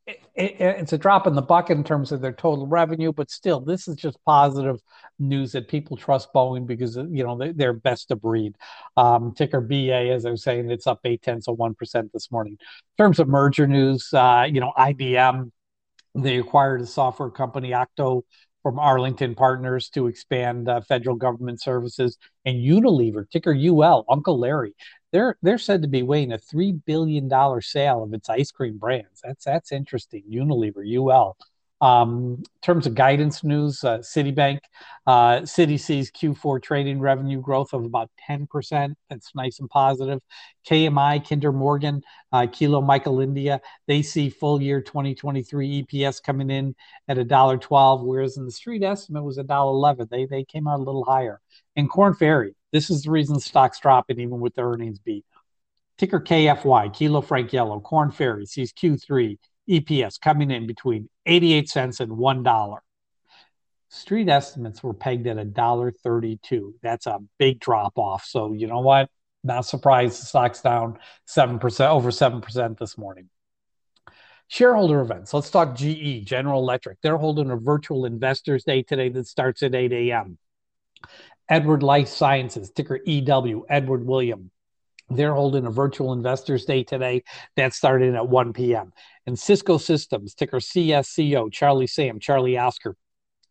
it, 0.06 0.20
it, 0.34 0.56
it's 0.60 0.92
a 0.92 0.98
drop 0.98 1.26
in 1.26 1.34
the 1.34 1.42
bucket 1.42 1.76
in 1.76 1.84
terms 1.84 2.12
of 2.12 2.20
their 2.20 2.32
total 2.32 2.66
revenue, 2.66 3.12
but 3.12 3.30
still, 3.30 3.60
this 3.60 3.88
is 3.88 3.96
just 3.96 4.18
positive 4.24 4.80
news 5.18 5.52
that 5.52 5.68
people 5.68 5.96
trust 5.96 6.32
Boeing 6.32 6.66
because 6.66 6.96
you 6.96 7.24
know 7.24 7.36
they, 7.52 7.64
are 7.64 7.72
best 7.72 8.10
of 8.10 8.22
breed. 8.22 8.54
Um, 8.96 9.34
ticker 9.34 9.60
BA, 9.60 10.10
as 10.12 10.24
I 10.24 10.30
was 10.30 10.42
saying, 10.42 10.70
it's 10.70 10.86
up 10.86 11.00
eight 11.04 11.22
tenths 11.22 11.48
of 11.48 11.58
one 11.58 11.74
percent 11.74 12.12
this 12.12 12.30
morning. 12.30 12.52
In 12.52 13.04
terms 13.04 13.18
of 13.18 13.28
merger 13.28 13.66
news, 13.66 14.08
uh, 14.12 14.46
you 14.48 14.60
know 14.60 14.72
IBM 14.78 15.50
they 16.16 16.38
acquired 16.38 16.80
a 16.80 16.86
software 16.86 17.30
company 17.30 17.74
Octo 17.74 18.24
from 18.62 18.78
Arlington 18.78 19.34
Partners 19.34 19.90
to 19.90 20.08
expand 20.08 20.68
uh, 20.68 20.80
federal 20.80 21.14
government 21.14 21.60
services, 21.60 22.18
and 22.44 22.56
Unilever, 22.56 23.28
ticker 23.30 23.54
UL, 23.54 24.04
Uncle 24.08 24.38
Larry, 24.38 24.74
they're 25.16 25.38
they're 25.40 25.56
said 25.56 25.80
to 25.80 25.88
be 25.88 26.02
weighing 26.02 26.32
a 26.32 26.38
three 26.38 26.72
billion 26.72 27.26
dollar 27.26 27.62
sale 27.62 28.02
of 28.02 28.12
its 28.12 28.28
ice 28.28 28.50
cream 28.50 28.76
brands. 28.76 29.22
That's 29.24 29.46
that's 29.46 29.72
interesting. 29.72 30.22
Unilever, 30.30 30.84
UL. 30.86 31.38
Um, 31.80 32.36
in 32.38 32.44
terms 32.62 32.86
of 32.86 32.94
guidance 32.94 33.44
news, 33.44 33.82
uh, 33.84 33.98
Citibank, 33.98 34.60
uh, 35.06 35.40
Citi 35.40 35.78
sees 35.78 36.10
Q4 36.10 36.62
trading 36.62 37.00
revenue 37.00 37.40
growth 37.40 37.74
of 37.74 37.84
about 37.84 38.10
10%. 38.28 38.94
That's 39.10 39.34
nice 39.34 39.60
and 39.60 39.68
positive. 39.68 40.20
KMI, 40.68 41.26
Kinder 41.26 41.52
Morgan, 41.52 42.02
uh, 42.32 42.46
Kelo 42.46 42.84
Michael 42.84 43.20
India, 43.20 43.60
they 43.86 44.00
see 44.00 44.30
full 44.30 44.62
year 44.62 44.80
2023 44.80 45.84
EPS 45.84 46.22
coming 46.22 46.50
in 46.50 46.74
at 47.08 47.18
$1.12, 47.18 48.04
whereas 48.06 48.38
in 48.38 48.46
the 48.46 48.52
street 48.52 48.82
estimate 48.82 49.24
was 49.24 49.36
$1.11. 49.36 50.08
They, 50.08 50.24
they 50.24 50.44
came 50.44 50.66
out 50.66 50.80
a 50.80 50.82
little 50.82 51.04
higher. 51.04 51.42
And 51.76 51.90
Korn 51.90 52.14
Ferry, 52.14 52.55
this 52.72 52.90
is 52.90 53.02
the 53.02 53.10
reason 53.10 53.38
stock's 53.40 53.80
dropping 53.80 54.20
even 54.20 54.40
with 54.40 54.54
the 54.54 54.62
earnings 54.62 54.98
beat. 54.98 55.24
Ticker 55.98 56.20
KFY, 56.20 56.92
Kilo 56.92 57.20
Frank 57.20 57.52
Yellow, 57.52 57.80
Korn 57.80 58.10
Ferry 58.10 58.46
sees 58.46 58.72
Q3 58.72 59.38
EPS 59.68 60.20
coming 60.20 60.50
in 60.50 60.66
between 60.66 61.08
88 61.24 61.68
cents 61.68 62.00
and 62.00 62.12
$1. 62.12 62.78
Street 63.88 64.28
estimates 64.28 64.82
were 64.82 64.92
pegged 64.92 65.26
at 65.26 65.36
$1.32. 65.36 66.72
That's 66.82 67.06
a 67.06 67.20
big 67.38 67.60
drop 67.60 67.96
off. 67.96 68.24
So, 68.24 68.52
you 68.52 68.66
know 68.66 68.80
what? 68.80 69.08
Not 69.42 69.64
surprised 69.64 70.20
the 70.20 70.26
stock's 70.26 70.60
down 70.60 70.98
7%, 71.28 71.88
over 71.88 72.10
7% 72.10 72.78
this 72.78 72.98
morning. 72.98 73.30
Shareholder 74.48 75.00
events. 75.00 75.32
Let's 75.32 75.50
talk 75.50 75.74
GE, 75.76 76.24
General 76.24 76.60
Electric. 76.60 77.00
They're 77.00 77.16
holding 77.16 77.50
a 77.50 77.56
virtual 77.56 78.04
investors 78.04 78.64
day 78.64 78.82
today 78.82 79.08
that 79.08 79.26
starts 79.26 79.62
at 79.62 79.74
8 79.74 79.92
a.m. 79.92 80.38
Edward 81.48 81.82
Life 81.82 82.08
Sciences, 82.08 82.70
ticker 82.70 83.00
EW, 83.04 83.66
Edward 83.68 84.04
William. 84.04 84.50
They're 85.08 85.34
holding 85.34 85.66
a 85.66 85.70
virtual 85.70 86.12
investors 86.12 86.64
day 86.64 86.82
today 86.82 87.22
that 87.56 87.74
started 87.74 88.14
at 88.14 88.28
1 88.28 88.52
p.m. 88.52 88.92
And 89.26 89.38
Cisco 89.38 89.78
Systems, 89.78 90.34
ticker 90.34 90.58
CSCO, 90.58 91.52
Charlie 91.52 91.86
Sam, 91.86 92.18
Charlie 92.18 92.58
Oscar, 92.58 92.96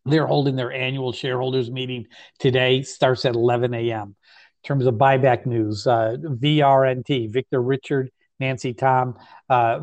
they're 0.04 0.26
holding 0.26 0.56
their 0.56 0.72
annual 0.72 1.12
shareholders 1.12 1.70
meeting 1.70 2.06
today, 2.38 2.82
starts 2.82 3.24
at 3.24 3.34
11 3.34 3.74
a.m. 3.74 4.08
In 4.08 4.68
terms 4.68 4.86
of 4.86 4.94
buyback 4.94 5.46
news, 5.46 5.86
uh, 5.86 6.16
VRNT, 6.20 7.32
Victor 7.32 7.60
Richard, 7.60 8.10
Nancy 8.38 8.74
Tom, 8.74 9.16
uh, 9.48 9.80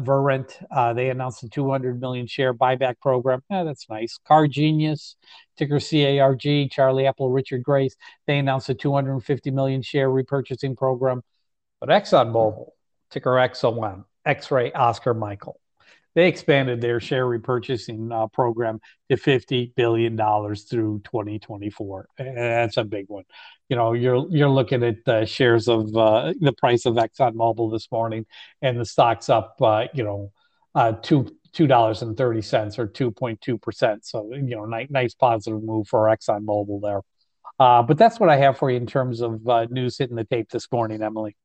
uh, 0.71 0.93
they 0.93 1.09
announced 1.09 1.43
a 1.43 1.49
200 1.49 1.99
million 1.99 2.27
share 2.27 2.53
buyback 2.53 2.99
program. 2.99 3.41
That's 3.49 3.89
nice. 3.89 4.19
Car 4.27 4.47
Genius, 4.47 5.15
ticker 5.57 5.79
CARG, 5.79 6.69
Charlie 6.69 7.07
Apple, 7.07 7.31
Richard 7.31 7.63
Grace, 7.63 7.95
they 8.27 8.37
announced 8.37 8.69
a 8.69 8.75
250 8.75 9.51
million 9.51 9.81
share 9.81 10.09
repurchasing 10.09 10.77
program. 10.77 11.23
But 11.79 11.89
ExxonMobil, 11.89 12.67
ticker 13.09 13.31
XOM, 13.31 14.05
X 14.25 14.51
Ray 14.51 14.71
Oscar 14.71 15.13
Michael, 15.13 15.59
they 16.15 16.27
expanded 16.27 16.81
their 16.81 16.99
share 16.99 17.25
repurchasing 17.25 18.11
uh, 18.11 18.27
program 18.27 18.79
to 19.09 19.17
$50 19.17 19.73
billion 19.75 20.17
through 20.17 21.01
2024. 21.03 22.07
That's 22.17 22.77
a 22.77 22.83
big 22.83 23.05
one. 23.07 23.23
You 23.69 23.75
know, 23.77 23.93
you're 23.93 24.27
you're 24.29 24.49
looking 24.49 24.83
at 24.83 25.07
uh, 25.07 25.25
shares 25.25 25.67
of 25.67 25.95
uh, 25.95 26.33
the 26.39 26.53
price 26.53 26.85
of 26.85 26.95
ExxonMobil 26.95 27.71
this 27.71 27.87
morning, 27.91 28.25
and 28.61 28.79
the 28.79 28.85
stock's 28.85 29.29
up, 29.29 29.55
uh, 29.61 29.85
you 29.93 30.03
know, 30.03 30.31
uh, 30.75 30.91
two 30.91 31.35
two 31.53 31.65
dollars 31.65 32.01
and 32.01 32.15
thirty 32.15 32.41
cents 32.41 32.77
or 32.77 32.85
two 32.85 33.09
point 33.09 33.41
two 33.41 33.57
percent. 33.57 34.05
So 34.05 34.31
you 34.33 34.55
know, 34.55 34.65
nice 34.65 34.89
nice 34.91 35.15
positive 35.15 35.63
move 35.63 35.87
for 35.87 36.05
ExxonMobil 36.07 36.81
there. 36.81 37.01
Uh, 37.57 37.81
but 37.81 37.97
that's 37.97 38.19
what 38.19 38.29
I 38.29 38.37
have 38.37 38.57
for 38.57 38.69
you 38.69 38.77
in 38.77 38.85
terms 38.85 39.21
of 39.21 39.41
news 39.71 39.97
hitting 39.97 40.17
the 40.17 40.25
tape 40.25 40.49
this 40.49 40.71
morning, 40.71 41.01
Emily. 41.01 41.35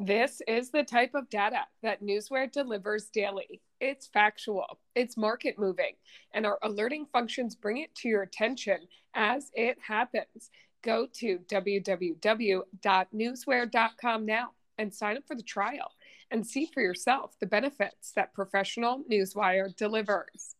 This 0.00 0.40
is 0.46 0.70
the 0.70 0.84
type 0.84 1.16
of 1.16 1.28
data 1.28 1.62
that 1.82 2.04
Newsware 2.04 2.52
delivers 2.52 3.06
daily. 3.06 3.60
It's 3.80 4.06
factual, 4.06 4.78
it's 4.94 5.16
market 5.16 5.58
moving, 5.58 5.94
and 6.32 6.46
our 6.46 6.60
alerting 6.62 7.06
functions 7.12 7.56
bring 7.56 7.78
it 7.78 7.92
to 7.96 8.08
your 8.08 8.22
attention 8.22 8.78
as 9.14 9.50
it 9.54 9.76
happens. 9.84 10.50
Go 10.82 11.08
to 11.14 11.40
www.newsware.com 11.50 14.24
now 14.24 14.50
and 14.78 14.94
sign 14.94 15.16
up 15.16 15.24
for 15.26 15.34
the 15.34 15.42
trial 15.42 15.90
and 16.30 16.46
see 16.46 16.70
for 16.72 16.80
yourself 16.80 17.34
the 17.40 17.46
benefits 17.46 18.12
that 18.12 18.32
professional 18.32 19.02
Newsware 19.10 19.74
delivers. 19.74 20.54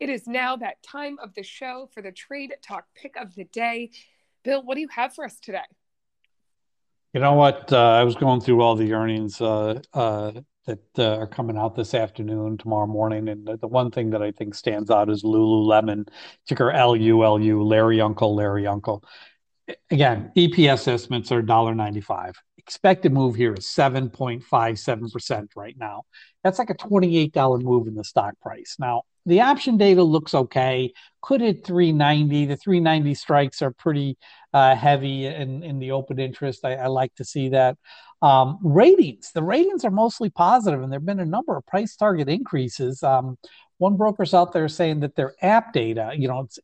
It 0.00 0.08
is 0.08 0.26
now 0.26 0.56
that 0.56 0.82
time 0.82 1.16
of 1.22 1.32
the 1.34 1.44
show 1.44 1.88
for 1.94 2.02
the 2.02 2.10
Trade 2.10 2.56
Talk 2.60 2.86
pick 2.96 3.14
of 3.16 3.36
the 3.36 3.44
day. 3.44 3.92
Bill, 4.42 4.64
what 4.64 4.74
do 4.74 4.80
you 4.80 4.88
have 4.88 5.14
for 5.14 5.24
us 5.24 5.38
today? 5.38 5.60
You 7.14 7.20
know 7.20 7.32
what? 7.32 7.72
Uh, 7.72 7.92
I 7.92 8.04
was 8.04 8.16
going 8.16 8.40
through 8.42 8.60
all 8.60 8.76
the 8.76 8.92
earnings 8.92 9.40
uh, 9.40 9.80
uh, 9.94 10.32
that 10.66 10.98
uh, 10.98 11.16
are 11.16 11.26
coming 11.26 11.56
out 11.56 11.74
this 11.74 11.94
afternoon, 11.94 12.58
tomorrow 12.58 12.86
morning, 12.86 13.28
and 13.28 13.46
the, 13.46 13.56
the, 13.56 13.66
one 13.66 13.90
thing 13.90 14.10
that 14.10 14.22
I 14.22 14.30
think 14.30 14.54
stands 14.54 14.90
out 14.90 15.08
is 15.08 15.22
Lululemon, 15.22 16.06
ticker 16.46 16.70
LULU, 16.70 17.64
Larry 17.64 18.02
Uncle, 18.02 18.34
Larry 18.34 18.66
Uncle. 18.66 19.02
Again, 19.90 20.32
EPS 20.36 20.88
estimates 20.88 21.32
are 21.32 21.42
$1.95. 21.42 22.34
Expected 22.58 23.12
move 23.12 23.34
here 23.34 23.54
is 23.54 23.66
7.57% 23.66 25.48
right 25.56 25.76
now. 25.78 26.02
That's 26.44 26.58
like 26.58 26.70
a 26.70 26.74
$28 26.74 27.62
move 27.62 27.86
in 27.86 27.94
the 27.94 28.04
stock 28.04 28.34
price. 28.40 28.76
Now, 28.78 29.02
the 29.26 29.40
option 29.40 29.76
data 29.76 30.02
looks 30.02 30.34
okay. 30.34 30.92
Could 31.22 31.40
hit 31.40 31.66
390. 31.66 32.46
The 32.46 32.56
390 32.56 33.14
strikes 33.14 33.62
are 33.62 33.72
pretty 33.72 34.16
uh, 34.54 34.74
heavy 34.74 35.26
in, 35.26 35.62
in 35.62 35.78
the 35.78 35.90
open 35.92 36.18
interest. 36.18 36.64
I, 36.64 36.86
like 36.86 37.14
to 37.16 37.24
see 37.24 37.50
that. 37.50 37.76
Um, 38.22 38.58
ratings, 38.62 39.30
the 39.32 39.42
ratings 39.42 39.84
are 39.84 39.90
mostly 39.90 40.30
positive, 40.30 40.82
and 40.82 40.90
there 40.90 40.98
have 40.98 41.06
been 41.06 41.20
a 41.20 41.26
number 41.26 41.56
of 41.56 41.66
price 41.66 41.94
target 41.94 42.28
increases. 42.28 43.02
Um, 43.02 43.36
one 43.76 43.96
broker's 43.96 44.34
out 44.34 44.52
there 44.52 44.68
saying 44.68 45.00
that 45.00 45.14
their 45.14 45.34
app 45.42 45.72
data, 45.72 46.12
you 46.16 46.26
know, 46.26 46.40
it's 46.40 46.58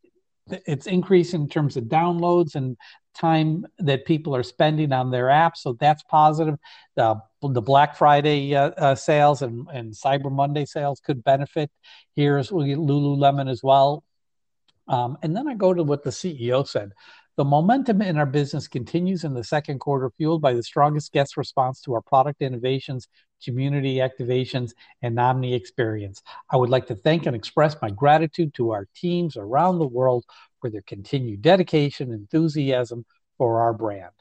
it's 0.51 0.87
increasing 0.87 1.43
in 1.43 1.49
terms 1.49 1.77
of 1.77 1.85
downloads 1.85 2.55
and 2.55 2.77
time 3.15 3.67
that 3.79 4.05
people 4.05 4.35
are 4.35 4.43
spending 4.43 4.93
on 4.93 5.11
their 5.11 5.27
apps. 5.27 5.59
So 5.59 5.75
that's 5.75 6.03
positive. 6.03 6.57
Uh, 6.97 7.17
the 7.43 7.63
Black 7.63 7.97
Friday 7.97 8.55
uh, 8.55 8.71
uh, 8.71 8.95
sales 8.95 9.43
and, 9.43 9.67
and 9.73 9.93
Cyber 9.93 10.31
Monday 10.31 10.65
sales 10.65 11.01
could 11.01 11.23
benefit. 11.25 11.71
here 12.15 12.37
as 12.37 12.49
Here's 12.49 12.79
Lululemon 12.79 13.51
as 13.51 13.63
well. 13.63 14.05
Um, 14.89 15.17
and 15.23 15.35
then 15.37 15.49
I 15.49 15.55
go 15.55 15.73
to 15.73 15.83
what 15.83 16.03
the 16.03 16.11
CEO 16.11 16.67
said. 16.67 16.93
The 17.37 17.45
momentum 17.45 18.01
in 18.01 18.17
our 18.17 18.27
business 18.27 18.69
continues 18.69 19.25
in 19.25 19.35
the 19.35 19.43
second 19.43 19.81
quarter, 19.81 20.09
fueled 20.17 20.41
by 20.41 20.53
the 20.53 20.63
strongest 20.63 21.13
guest 21.13 21.37
response 21.37 21.81
to 21.81 21.95
our 21.95 22.01
product 22.01 22.41
innovations, 22.43 23.09
community 23.45 23.97
activations, 23.97 24.71
and 25.03 25.19
Omni 25.19 25.53
experience. 25.53 26.23
I 26.49 26.57
would 26.57 26.71
like 26.71 26.87
to 26.87 26.95
thank 26.95 27.27
and 27.27 27.35
express 27.35 27.77
my 27.83 27.91
gratitude 27.91 28.55
to 28.55 28.71
our 28.71 28.87
teams 28.95 29.37
around 29.37 29.81
the 29.81 29.87
world 29.87 30.25
for 30.61 30.71
their 30.71 30.83
continued 30.83 31.43
dedication 31.43 32.13
and 32.13 32.21
enthusiasm 32.21 33.05
for 33.37 33.61
our 33.63 33.73
brand. 33.73 34.13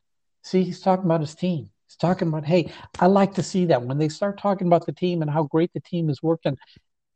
See, 0.41 0.63
he's 0.63 0.81
talking 0.81 1.05
about 1.05 1.21
his 1.21 1.35
team. 1.35 1.69
He's 1.85 1.95
talking 1.97 2.29
about, 2.29 2.45
hey, 2.45 2.71
I 2.99 3.05
like 3.05 3.35
to 3.35 3.43
see 3.43 3.65
that 3.65 3.83
when 3.83 3.99
they 3.99 4.09
start 4.09 4.39
talking 4.39 4.65
about 4.65 4.87
the 4.87 4.91
team 4.91 5.21
and 5.21 5.29
how 5.29 5.43
great 5.43 5.71
the 5.73 5.81
team 5.81 6.09
is 6.09 6.23
working, 6.23 6.57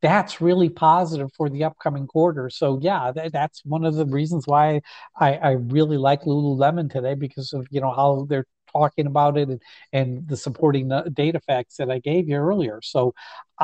that's 0.02 0.42
really 0.42 0.70
positive 0.70 1.32
for 1.36 1.50
the 1.50 1.64
upcoming 1.64 2.08
quarter. 2.08 2.50
So 2.50 2.80
yeah, 2.82 3.12
that, 3.12 3.32
that's 3.34 3.64
one 3.66 3.86
of 3.86 3.96
the 3.96 4.06
reasons 4.06 4.46
why 4.48 4.82
I, 5.20 5.34
I 5.36 5.52
really 5.52 5.98
like 5.98 6.22
Lululemon 6.24 6.92
today 6.92 7.16
because 7.16 7.54
of 7.54 7.68
you 7.72 7.82
know 7.82 7.92
how 7.92 8.26
they're 8.30 8.46
talking 8.72 9.08
about 9.08 9.38
it 9.38 9.50
and, 9.50 9.62
and 9.94 10.28
the 10.28 10.38
supporting 10.38 10.92
uh, 10.92 11.04
data 11.14 11.40
facts 11.40 11.78
that 11.78 11.90
I 11.90 12.00
gave 12.00 12.28
you 12.30 12.36
earlier. 12.36 12.80
So 12.84 13.14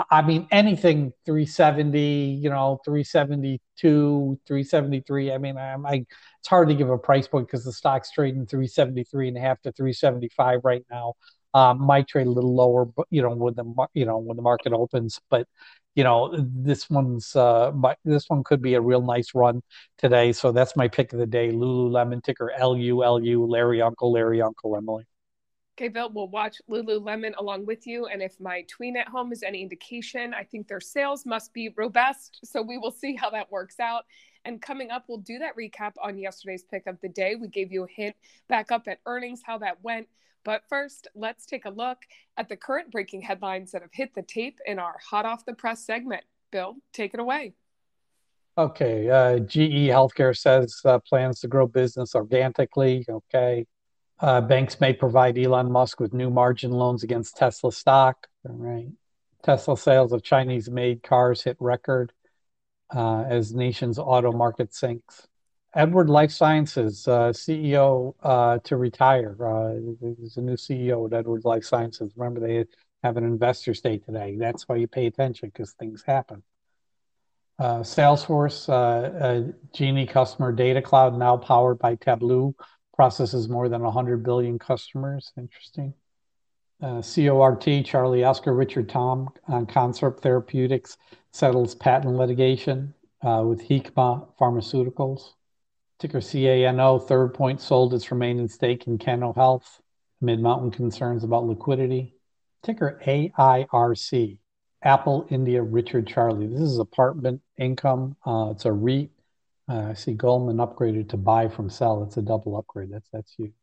I 0.09 0.21
mean 0.23 0.47
anything 0.51 1.11
370, 1.25 1.99
you 2.41 2.49
know, 2.49 2.79
372, 2.83 4.39
373. 4.47 5.31
I 5.31 5.37
mean, 5.37 5.57
I, 5.57 5.75
I 5.85 6.05
it's 6.39 6.47
hard 6.47 6.67
to 6.69 6.75
give 6.75 6.89
a 6.89 6.97
price 6.97 7.27
point 7.27 7.47
because 7.47 7.63
the 7.63 7.71
stock's 7.71 8.11
trading 8.11 8.47
373 8.47 9.29
and 9.29 9.37
a 9.37 9.39
half 9.39 9.61
to 9.61 9.71
375 9.71 10.61
right 10.63 10.83
now. 10.89 11.13
Um, 11.55 11.81
might 11.81 12.07
trade 12.07 12.27
a 12.27 12.31
little 12.31 12.55
lower, 12.55 12.85
but 12.85 13.05
you 13.11 13.21
know 13.21 13.29
when 13.29 13.53
the 13.53 13.87
you 13.93 14.05
know 14.05 14.17
when 14.17 14.37
the 14.37 14.43
market 14.43 14.73
opens. 14.73 15.19
But 15.29 15.47
you 15.95 16.03
know 16.03 16.33
this 16.37 16.89
one's 16.89 17.35
uh 17.35 17.71
my, 17.73 17.95
this 18.03 18.25
one 18.27 18.43
could 18.43 18.61
be 18.61 18.73
a 18.73 18.81
real 18.81 19.01
nice 19.01 19.35
run 19.35 19.61
today. 19.97 20.31
So 20.31 20.51
that's 20.51 20.75
my 20.75 20.87
pick 20.87 21.13
of 21.13 21.19
the 21.19 21.25
day 21.25 21.51
lululemon 21.51 22.23
ticker 22.23 22.51
l-u-l-u 22.51 23.45
larry 23.45 23.81
uncle 23.81 24.11
larry 24.11 24.41
uncle 24.41 24.75
emily. 24.75 25.03
Okay 25.77 25.89
bill 25.89 26.09
we'll 26.11 26.27
watch 26.27 26.57
lululemon 26.69 27.33
along 27.37 27.65
with 27.65 27.85
you. 27.85 28.07
And 28.07 28.21
if 28.21 28.39
my 28.39 28.65
tween 28.67 28.97
at 28.97 29.07
home 29.07 29.31
is 29.31 29.43
any 29.43 29.61
indication 29.61 30.33
i 30.33 30.43
think 30.43 30.67
their 30.67 30.81
sales 30.81 31.25
must 31.25 31.53
be 31.53 31.69
robust. 31.75 32.39
So 32.43 32.61
we 32.61 32.77
will 32.77 32.91
see 32.91 33.15
how 33.15 33.29
that 33.31 33.51
works 33.51 33.79
out. 33.79 34.05
And 34.45 34.61
coming 34.61 34.89
up 34.89 35.05
we'll 35.07 35.19
do 35.19 35.39
that 35.39 35.55
recap 35.55 35.93
on 36.01 36.17
yesterday's 36.17 36.63
pick 36.63 36.87
of 36.87 36.99
the 37.01 37.09
day. 37.09 37.35
We 37.35 37.49
gave 37.49 37.71
you 37.71 37.83
a 37.83 37.87
hint 37.87 38.15
back 38.49 38.71
up 38.71 38.87
at 38.87 38.99
earnings 39.05 39.41
how 39.45 39.59
that 39.59 39.83
went 39.83 40.07
but 40.43 40.63
first, 40.67 41.07
let's 41.15 41.45
take 41.45 41.65
a 41.65 41.69
look 41.69 41.99
at 42.37 42.49
the 42.49 42.57
current 42.57 42.91
breaking 42.91 43.21
headlines 43.21 43.71
that 43.71 43.81
have 43.81 43.93
hit 43.93 44.13
the 44.15 44.21
tape 44.21 44.59
in 44.65 44.79
our 44.79 44.95
hot 45.09 45.25
off 45.25 45.45
the 45.45 45.53
press 45.53 45.85
segment. 45.85 46.23
Bill, 46.51 46.75
take 46.93 47.13
it 47.13 47.19
away. 47.19 47.53
Okay. 48.57 49.09
Uh, 49.09 49.39
GE 49.39 49.89
Healthcare 49.89 50.37
says 50.37 50.79
uh, 50.85 50.99
plans 50.99 51.39
to 51.39 51.47
grow 51.47 51.67
business 51.67 52.13
organically. 52.13 53.05
Okay. 53.09 53.65
Uh, 54.19 54.41
banks 54.41 54.79
may 54.79 54.93
provide 54.93 55.37
Elon 55.37 55.71
Musk 55.71 55.99
with 55.99 56.13
new 56.13 56.29
margin 56.29 56.71
loans 56.71 57.03
against 57.03 57.35
Tesla 57.35 57.71
stock. 57.71 58.27
All 58.47 58.55
right. 58.55 58.91
Tesla 59.43 59.77
sales 59.77 60.13
of 60.13 60.23
Chinese 60.23 60.69
made 60.69 61.03
cars 61.03 61.43
hit 61.43 61.57
record 61.59 62.13
uh, 62.93 63.23
as 63.23 63.53
nation's 63.53 63.99
auto 63.99 64.31
market 64.31 64.73
sinks. 64.73 65.27
Edward 65.75 66.09
Life 66.09 66.31
Sciences 66.31 67.07
uh, 67.07 67.29
CEO 67.29 68.13
uh, 68.21 68.59
to 68.59 68.77
retire. 68.77 69.35
Uh, 69.39 69.93
there's 69.99 70.37
a 70.37 70.41
new 70.41 70.55
CEO 70.55 71.07
at 71.07 71.17
Edward 71.17 71.45
Life 71.45 71.65
Sciences. 71.65 72.13
Remember, 72.15 72.39
they 72.39 72.65
have 73.03 73.17
an 73.17 73.23
investor 73.23 73.73
day 73.73 73.97
today. 73.97 74.35
That's 74.37 74.69
why 74.69 74.75
you 74.75 74.87
pay 74.87 75.07
attention 75.07 75.49
because 75.49 75.71
things 75.73 76.03
happen. 76.05 76.43
Uh, 77.57 77.79
Salesforce 77.79 78.69
uh, 78.69 78.73
uh, 79.17 79.51
Genie 79.73 80.05
Customer 80.05 80.51
Data 80.51 80.81
Cloud, 80.81 81.17
now 81.17 81.37
powered 81.37 81.79
by 81.79 81.95
Tableau, 81.95 82.55
processes 82.95 83.49
more 83.49 83.67
than 83.67 83.81
100 83.81 84.23
billion 84.23 84.59
customers. 84.59 85.31
Interesting. 85.37 85.93
CORT, 86.81 87.85
Charlie 87.85 88.25
Oscar, 88.25 88.53
Richard 88.53 88.89
Tom 88.89 89.29
on 89.47 89.65
Concert 89.65 90.21
Therapeutics 90.21 90.97
settles 91.31 91.75
patent 91.75 92.15
litigation 92.15 92.93
with 93.23 93.67
Hikma 93.67 94.27
Pharmaceuticals. 94.37 95.31
Ticker 96.03 96.19
CANO, 96.19 96.99
Third 96.99 97.33
Point 97.33 97.61
sold 97.61 97.93
its 97.93 98.11
remaining 98.11 98.49
stake 98.49 98.87
in 98.87 98.97
Cano 98.97 99.31
Health 99.31 99.81
amid 100.21 100.41
mountain 100.41 100.69
concerns 100.69 101.23
about 101.23 101.45
liquidity. 101.45 102.13
Ticker 102.61 102.99
AIRC, 103.05 104.37
Apple 104.81 105.25
India 105.29 105.63
Richard 105.63 106.05
Charlie. 106.05 106.47
This 106.47 106.59
is 106.59 106.77
apartment 106.77 107.39
income. 107.57 108.17
Uh, 108.25 108.49
it's 108.51 108.65
a 108.65 108.73
REIT. 108.73 109.11
Uh, 109.69 109.91
I 109.91 109.93
see 109.93 110.11
Goldman 110.11 110.57
upgraded 110.57 111.07
to 111.07 111.17
buy 111.17 111.47
from 111.47 111.69
sell. 111.69 112.03
It's 112.03 112.17
a 112.17 112.21
double 112.21 112.57
upgrade. 112.57 112.91
That's 112.91 113.07
that's 113.13 113.33
huge. 113.35 113.53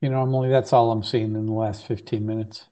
You 0.00 0.08
know, 0.08 0.22
Emily, 0.22 0.48
that's 0.48 0.72
all 0.72 0.90
I'm 0.90 1.04
seeing 1.04 1.36
in 1.36 1.46
the 1.46 1.52
last 1.52 1.86
15 1.86 2.26
minutes. 2.26 2.66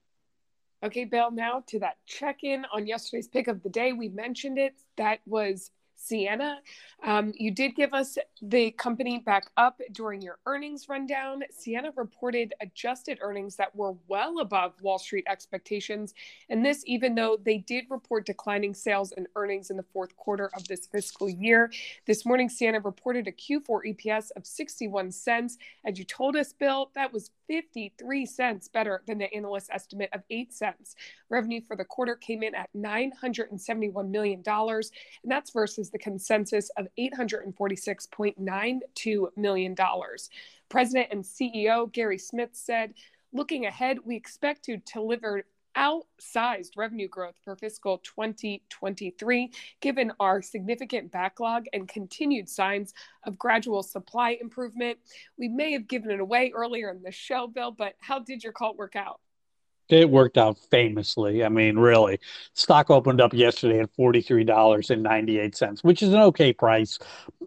Okay, 0.83 1.05
Bill, 1.05 1.31
now 1.31 1.63
to 1.69 1.79
that 1.79 1.99
check 2.07 2.43
in 2.43 2.65
on 2.73 2.89
yesterday's 2.89 3.29
pick 3.29 3.47
of 3.47 3.63
the 3.63 3.71
day. 3.71 3.93
We 3.93 4.09
mentioned 4.09 4.59
it. 4.59 4.75
That 4.97 5.21
was 5.27 5.71
Ciena. 6.09 6.57
Um, 7.05 7.33
you 7.37 7.51
did 7.51 7.75
give 7.75 7.95
us 7.95 8.17
the 8.41 8.71
company 8.73 9.19
back 9.19 9.51
up 9.57 9.81
during 9.93 10.23
your 10.23 10.39
earnings 10.47 10.89
rundown. 10.89 11.43
Ciena 11.53 11.91
reported 11.97 12.55
adjusted 12.61 13.19
earnings 13.21 13.57
that 13.57 13.75
were 13.75 13.95
well 14.09 14.41
above 14.41 14.81
Wall 14.83 14.99
Street 14.99 15.25
expectations. 15.29 16.15
And 16.49 16.65
this, 16.65 16.83
even 16.87 17.15
though 17.15 17.39
they 17.43 17.59
did 17.59 17.85
report 17.91 18.27
declining 18.27 18.75
sales 18.75 19.13
and 19.17 19.27
earnings 19.37 19.71
in 19.71 19.77
the 19.77 19.85
fourth 19.93 20.17
quarter 20.17 20.51
of 20.57 20.67
this 20.69 20.87
fiscal 20.87 21.29
year. 21.29 21.71
This 22.07 22.25
morning, 22.25 22.49
Ciena 22.49 22.85
reported 22.85 23.29
a 23.29 23.33
Q4 23.33 23.97
EPS 23.97 24.31
of 24.37 24.47
61 24.47 25.13
cents. 25.13 25.59
As 25.85 25.99
you 25.99 26.05
told 26.05 26.37
us, 26.37 26.53
Bill, 26.53 26.91
that 26.95 27.13
was 27.13 27.31
53 27.49 28.25
cents 28.27 28.69
better 28.69 29.03
than 29.07 29.19
the 29.19 29.33
analyst 29.35 29.71
estimate 29.73 30.11
of 30.13 30.23
8 30.31 30.53
cents. 30.53 30.97
Revenue 31.29 31.61
for 31.61 31.77
the 31.77 31.85
quarter 31.85 32.17
came 32.17 32.43
in 32.43 32.55
at 32.55 32.71
$971 32.75 34.09
million, 34.09 34.43
and 34.47 34.83
that's 35.25 35.51
versus 35.51 35.91
the 35.93 35.99
consensus 35.99 36.71
of 36.77 36.89
$846.92 36.99 39.27
million. 39.37 39.77
President 40.69 41.09
and 41.11 41.23
CEO 41.23 41.93
Gary 41.93 42.19
Smith 42.19 42.51
said, 42.53 42.95
Looking 43.35 43.65
ahead, 43.67 43.99
we 44.05 44.17
expect 44.17 44.65
to 44.65 44.79
deliver 44.79 45.45
outsized 45.77 46.77
revenue 46.77 47.09
growth 47.09 47.35
for 47.45 47.57
fiscal 47.57 47.99
2023, 47.99 49.51
given 49.81 50.13
our 50.21 50.43
significant 50.43 51.11
backlog 51.11 51.67
and 51.73 51.89
continued 51.89 52.49
signs 52.49 52.95
of 53.25 53.39
gradual 53.39 53.83
supply 53.83 54.37
improvement. 54.41 54.99
We 55.39 55.49
may 55.49 55.73
have 55.73 55.89
given 55.89 56.11
it 56.11 56.21
away 56.21 56.53
earlier 56.55 56.91
in 56.91 57.03
the 57.03 57.13
show, 57.13 57.47
Bill, 57.47 57.71
but 57.71 57.95
how 58.01 58.19
did 58.19 58.45
your 58.45 58.53
call 58.53 58.75
work 58.75 58.97
out? 58.97 59.21
It 59.93 60.11
worked 60.11 60.39
out 60.39 60.59
famously. 60.71 61.45
I 61.45 61.49
mean, 61.49 61.79
really, 61.79 62.19
stock 62.55 62.91
opened 62.91 63.21
up 63.21 63.35
yesterday 63.35 63.81
at 63.81 63.95
forty-three 63.95 64.45
dollars 64.45 64.91
and 64.91 65.03
ninety-eight 65.03 65.55
cents, 65.55 65.85
which 65.85 66.03
is 66.03 66.13
an 66.13 66.21
okay 66.21 66.53
price. 66.53 66.99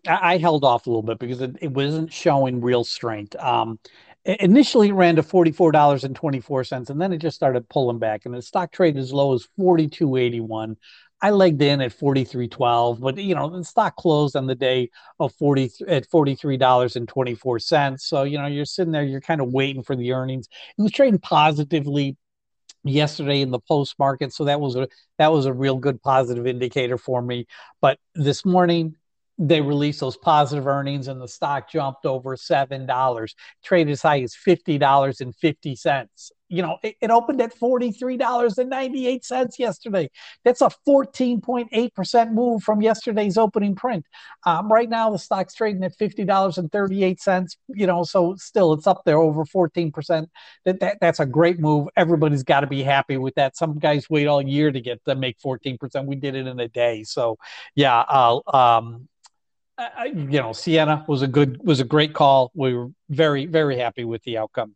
I, 0.07 0.33
I, 0.33 0.37
held 0.37 0.63
off 0.63 0.85
a 0.85 0.89
little 0.89 1.01
bit 1.01 1.17
because 1.19 1.41
it, 1.41 1.55
it 1.61 1.71
wasn't 1.71 2.13
showing 2.13 2.61
real 2.61 2.83
strength. 2.83 3.35
Um, 3.37 3.79
initially, 4.25 4.89
it 4.89 4.93
ran 4.93 5.15
to 5.15 5.23
forty-four 5.23 5.71
dollars 5.71 6.03
and 6.03 6.15
twenty-four 6.15 6.63
cents, 6.63 6.89
and 6.89 7.01
then 7.01 7.11
it 7.13 7.17
just 7.17 7.35
started 7.35 7.67
pulling 7.69 7.99
back, 7.99 8.25
and 8.25 8.33
the 8.35 8.41
stock 8.41 8.71
traded 8.71 9.01
as 9.01 9.11
low 9.11 9.33
as 9.33 9.47
forty-two 9.57 10.15
eighty-one. 10.15 10.77
I 11.21 11.31
legged 11.31 11.61
in 11.61 11.81
at 11.81 11.97
43.12, 11.97 12.99
but 12.99 13.17
you 13.17 13.33
know, 13.33 13.49
the 13.49 13.63
stock 13.63 13.95
closed 13.95 14.35
on 14.35 14.47
the 14.47 14.53
day 14.53 14.89
of 15.19 15.33
40 15.35 15.71
at 15.87 16.07
$43.24. 16.09 17.99
So, 17.99 18.23
you 18.23 18.37
know, 18.37 18.47
you're 18.47 18.65
sitting 18.65 18.91
there, 18.91 19.03
you're 19.03 19.21
kind 19.21 19.41
of 19.41 19.51
waiting 19.51 19.81
for 19.81 19.95
the 19.95 20.11
earnings. 20.11 20.47
It 20.77 20.81
was 20.81 20.91
trading 20.91 21.19
positively 21.19 22.17
yesterday 22.85 23.41
in 23.41 23.51
the 23.51 23.59
post 23.59 23.95
market. 23.99 24.33
So 24.33 24.45
that 24.45 24.61
was 24.61 24.75
a 24.75 24.87
that 25.17 25.31
was 25.31 25.45
a 25.45 25.53
real 25.53 25.77
good 25.77 26.01
positive 26.01 26.47
indicator 26.47 26.97
for 26.97 27.21
me. 27.21 27.47
But 27.81 27.99
this 28.13 28.45
morning 28.45 28.95
they 29.37 29.59
released 29.59 29.99
those 29.99 30.15
positive 30.15 30.65
earnings 30.65 31.07
and 31.09 31.21
the 31.21 31.27
stock 31.27 31.69
jumped 31.69 32.05
over 32.05 32.37
$7, 32.37 33.33
traded 33.63 33.91
as 33.91 34.01
high 34.01 34.21
as 34.21 34.33
$50.50 34.33 36.31
you 36.47 36.61
know, 36.61 36.77
it, 36.83 36.95
it 37.01 37.09
opened 37.09 37.41
at 37.41 37.57
$43.98 37.57 39.59
yesterday. 39.59 40.09
That's 40.43 40.61
a 40.61 40.69
14.8% 40.87 42.31
move 42.31 42.63
from 42.63 42.81
yesterday's 42.81 43.37
opening 43.37 43.75
print. 43.75 44.05
Um, 44.45 44.71
right 44.71 44.89
now, 44.89 45.09
the 45.09 45.17
stock's 45.17 45.55
trading 45.55 45.83
at 45.83 45.97
$50.38, 45.97 47.55
you 47.69 47.87
know, 47.87 48.03
so 48.03 48.35
still 48.35 48.73
it's 48.73 48.87
up 48.87 49.03
there 49.05 49.17
over 49.17 49.43
14%. 49.43 50.27
That, 50.65 50.79
that 50.79 50.97
That's 51.01 51.19
a 51.19 51.25
great 51.25 51.59
move. 51.59 51.87
Everybody's 51.95 52.43
got 52.43 52.61
to 52.61 52.67
be 52.67 52.83
happy 52.83 53.17
with 53.17 53.33
that. 53.35 53.57
Some 53.57 53.79
guys 53.79 54.09
wait 54.09 54.27
all 54.27 54.41
year 54.41 54.71
to 54.71 54.81
get 54.81 55.03
to 55.05 55.15
make 55.15 55.39
14%. 55.39 56.05
We 56.05 56.15
did 56.15 56.35
it 56.35 56.47
in 56.47 56.59
a 56.59 56.67
day. 56.67 57.03
So, 57.03 57.37
yeah, 57.73 58.03
um, 58.53 59.07
uh, 59.77 60.05
you 60.05 60.39
know, 60.39 60.51
Ciena 60.51 61.05
was 61.07 61.21
a 61.21 61.27
good, 61.27 61.59
was 61.65 61.81
a 61.81 61.83
great 61.83 62.13
call. 62.13 62.51
We 62.55 62.73
were 62.73 62.91
very, 63.09 63.45
very 63.45 63.77
happy 63.77 64.05
with 64.05 64.23
the 64.23 64.37
outcome 64.37 64.75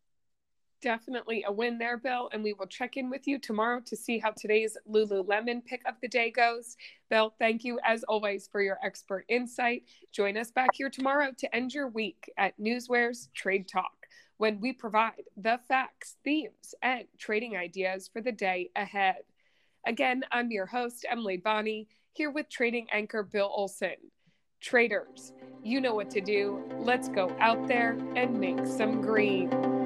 definitely 0.82 1.44
a 1.48 1.52
win 1.52 1.78
there, 1.78 1.98
Bill. 1.98 2.30
And 2.34 2.44
we 2.44 2.54
will 2.54 2.68
check 2.68 2.98
in 2.98 3.10
with 3.10 3.28
you 3.28 3.40
tomorrow 3.40 3.82
to 3.86 3.96
see 3.96 4.20
how 4.20 4.32
today's 4.32 4.78
Lululemon 4.90 5.64
pick 5.66 5.82
of 5.88 5.96
the 6.02 6.08
day 6.08 6.32
goes. 6.32 6.78
Bill, 7.10 7.34
thank 7.40 7.64
you 7.64 7.80
as 7.86 8.04
always 8.04 8.48
for 8.52 8.62
your 8.62 8.78
expert 8.84 9.26
insight. 9.30 9.84
Join 10.12 10.38
us 10.38 10.52
back 10.52 10.70
here 10.74 10.90
tomorrow 10.90 11.32
to 11.38 11.56
end 11.56 11.74
your 11.74 11.88
week 11.88 12.32
at 12.38 12.60
Newsware's 12.60 13.30
Trade 13.34 13.68
Talk 13.68 13.92
when 14.38 14.60
we 14.62 14.72
provide 14.72 15.24
the 15.36 15.60
facts, 15.68 16.16
themes, 16.24 16.74
and 16.82 17.04
trading 17.18 17.58
ideas 17.58 18.10
for 18.12 18.22
the 18.22 18.32
day 18.32 18.70
ahead. 18.76 19.18
Again, 19.86 20.24
I'm 20.32 20.52
your 20.52 20.66
host, 20.66 21.06
Emily 21.10 21.38
Bonney, 21.38 21.88
here 22.14 22.32
with 22.32 22.50
trading 22.50 22.88
anchor 22.92 23.24
Bill 23.24 23.52
Olson. 23.54 23.96
Traders, 24.62 25.34
you 25.64 25.80
know 25.80 25.94
what 25.94 26.10
to 26.12 26.22
do. 26.22 26.64
Let's 26.80 27.08
go 27.08 27.36
out 27.40 27.68
there 27.68 27.98
and 28.16 28.40
make 28.40 28.66
some 28.66 29.02
green. 29.02 29.79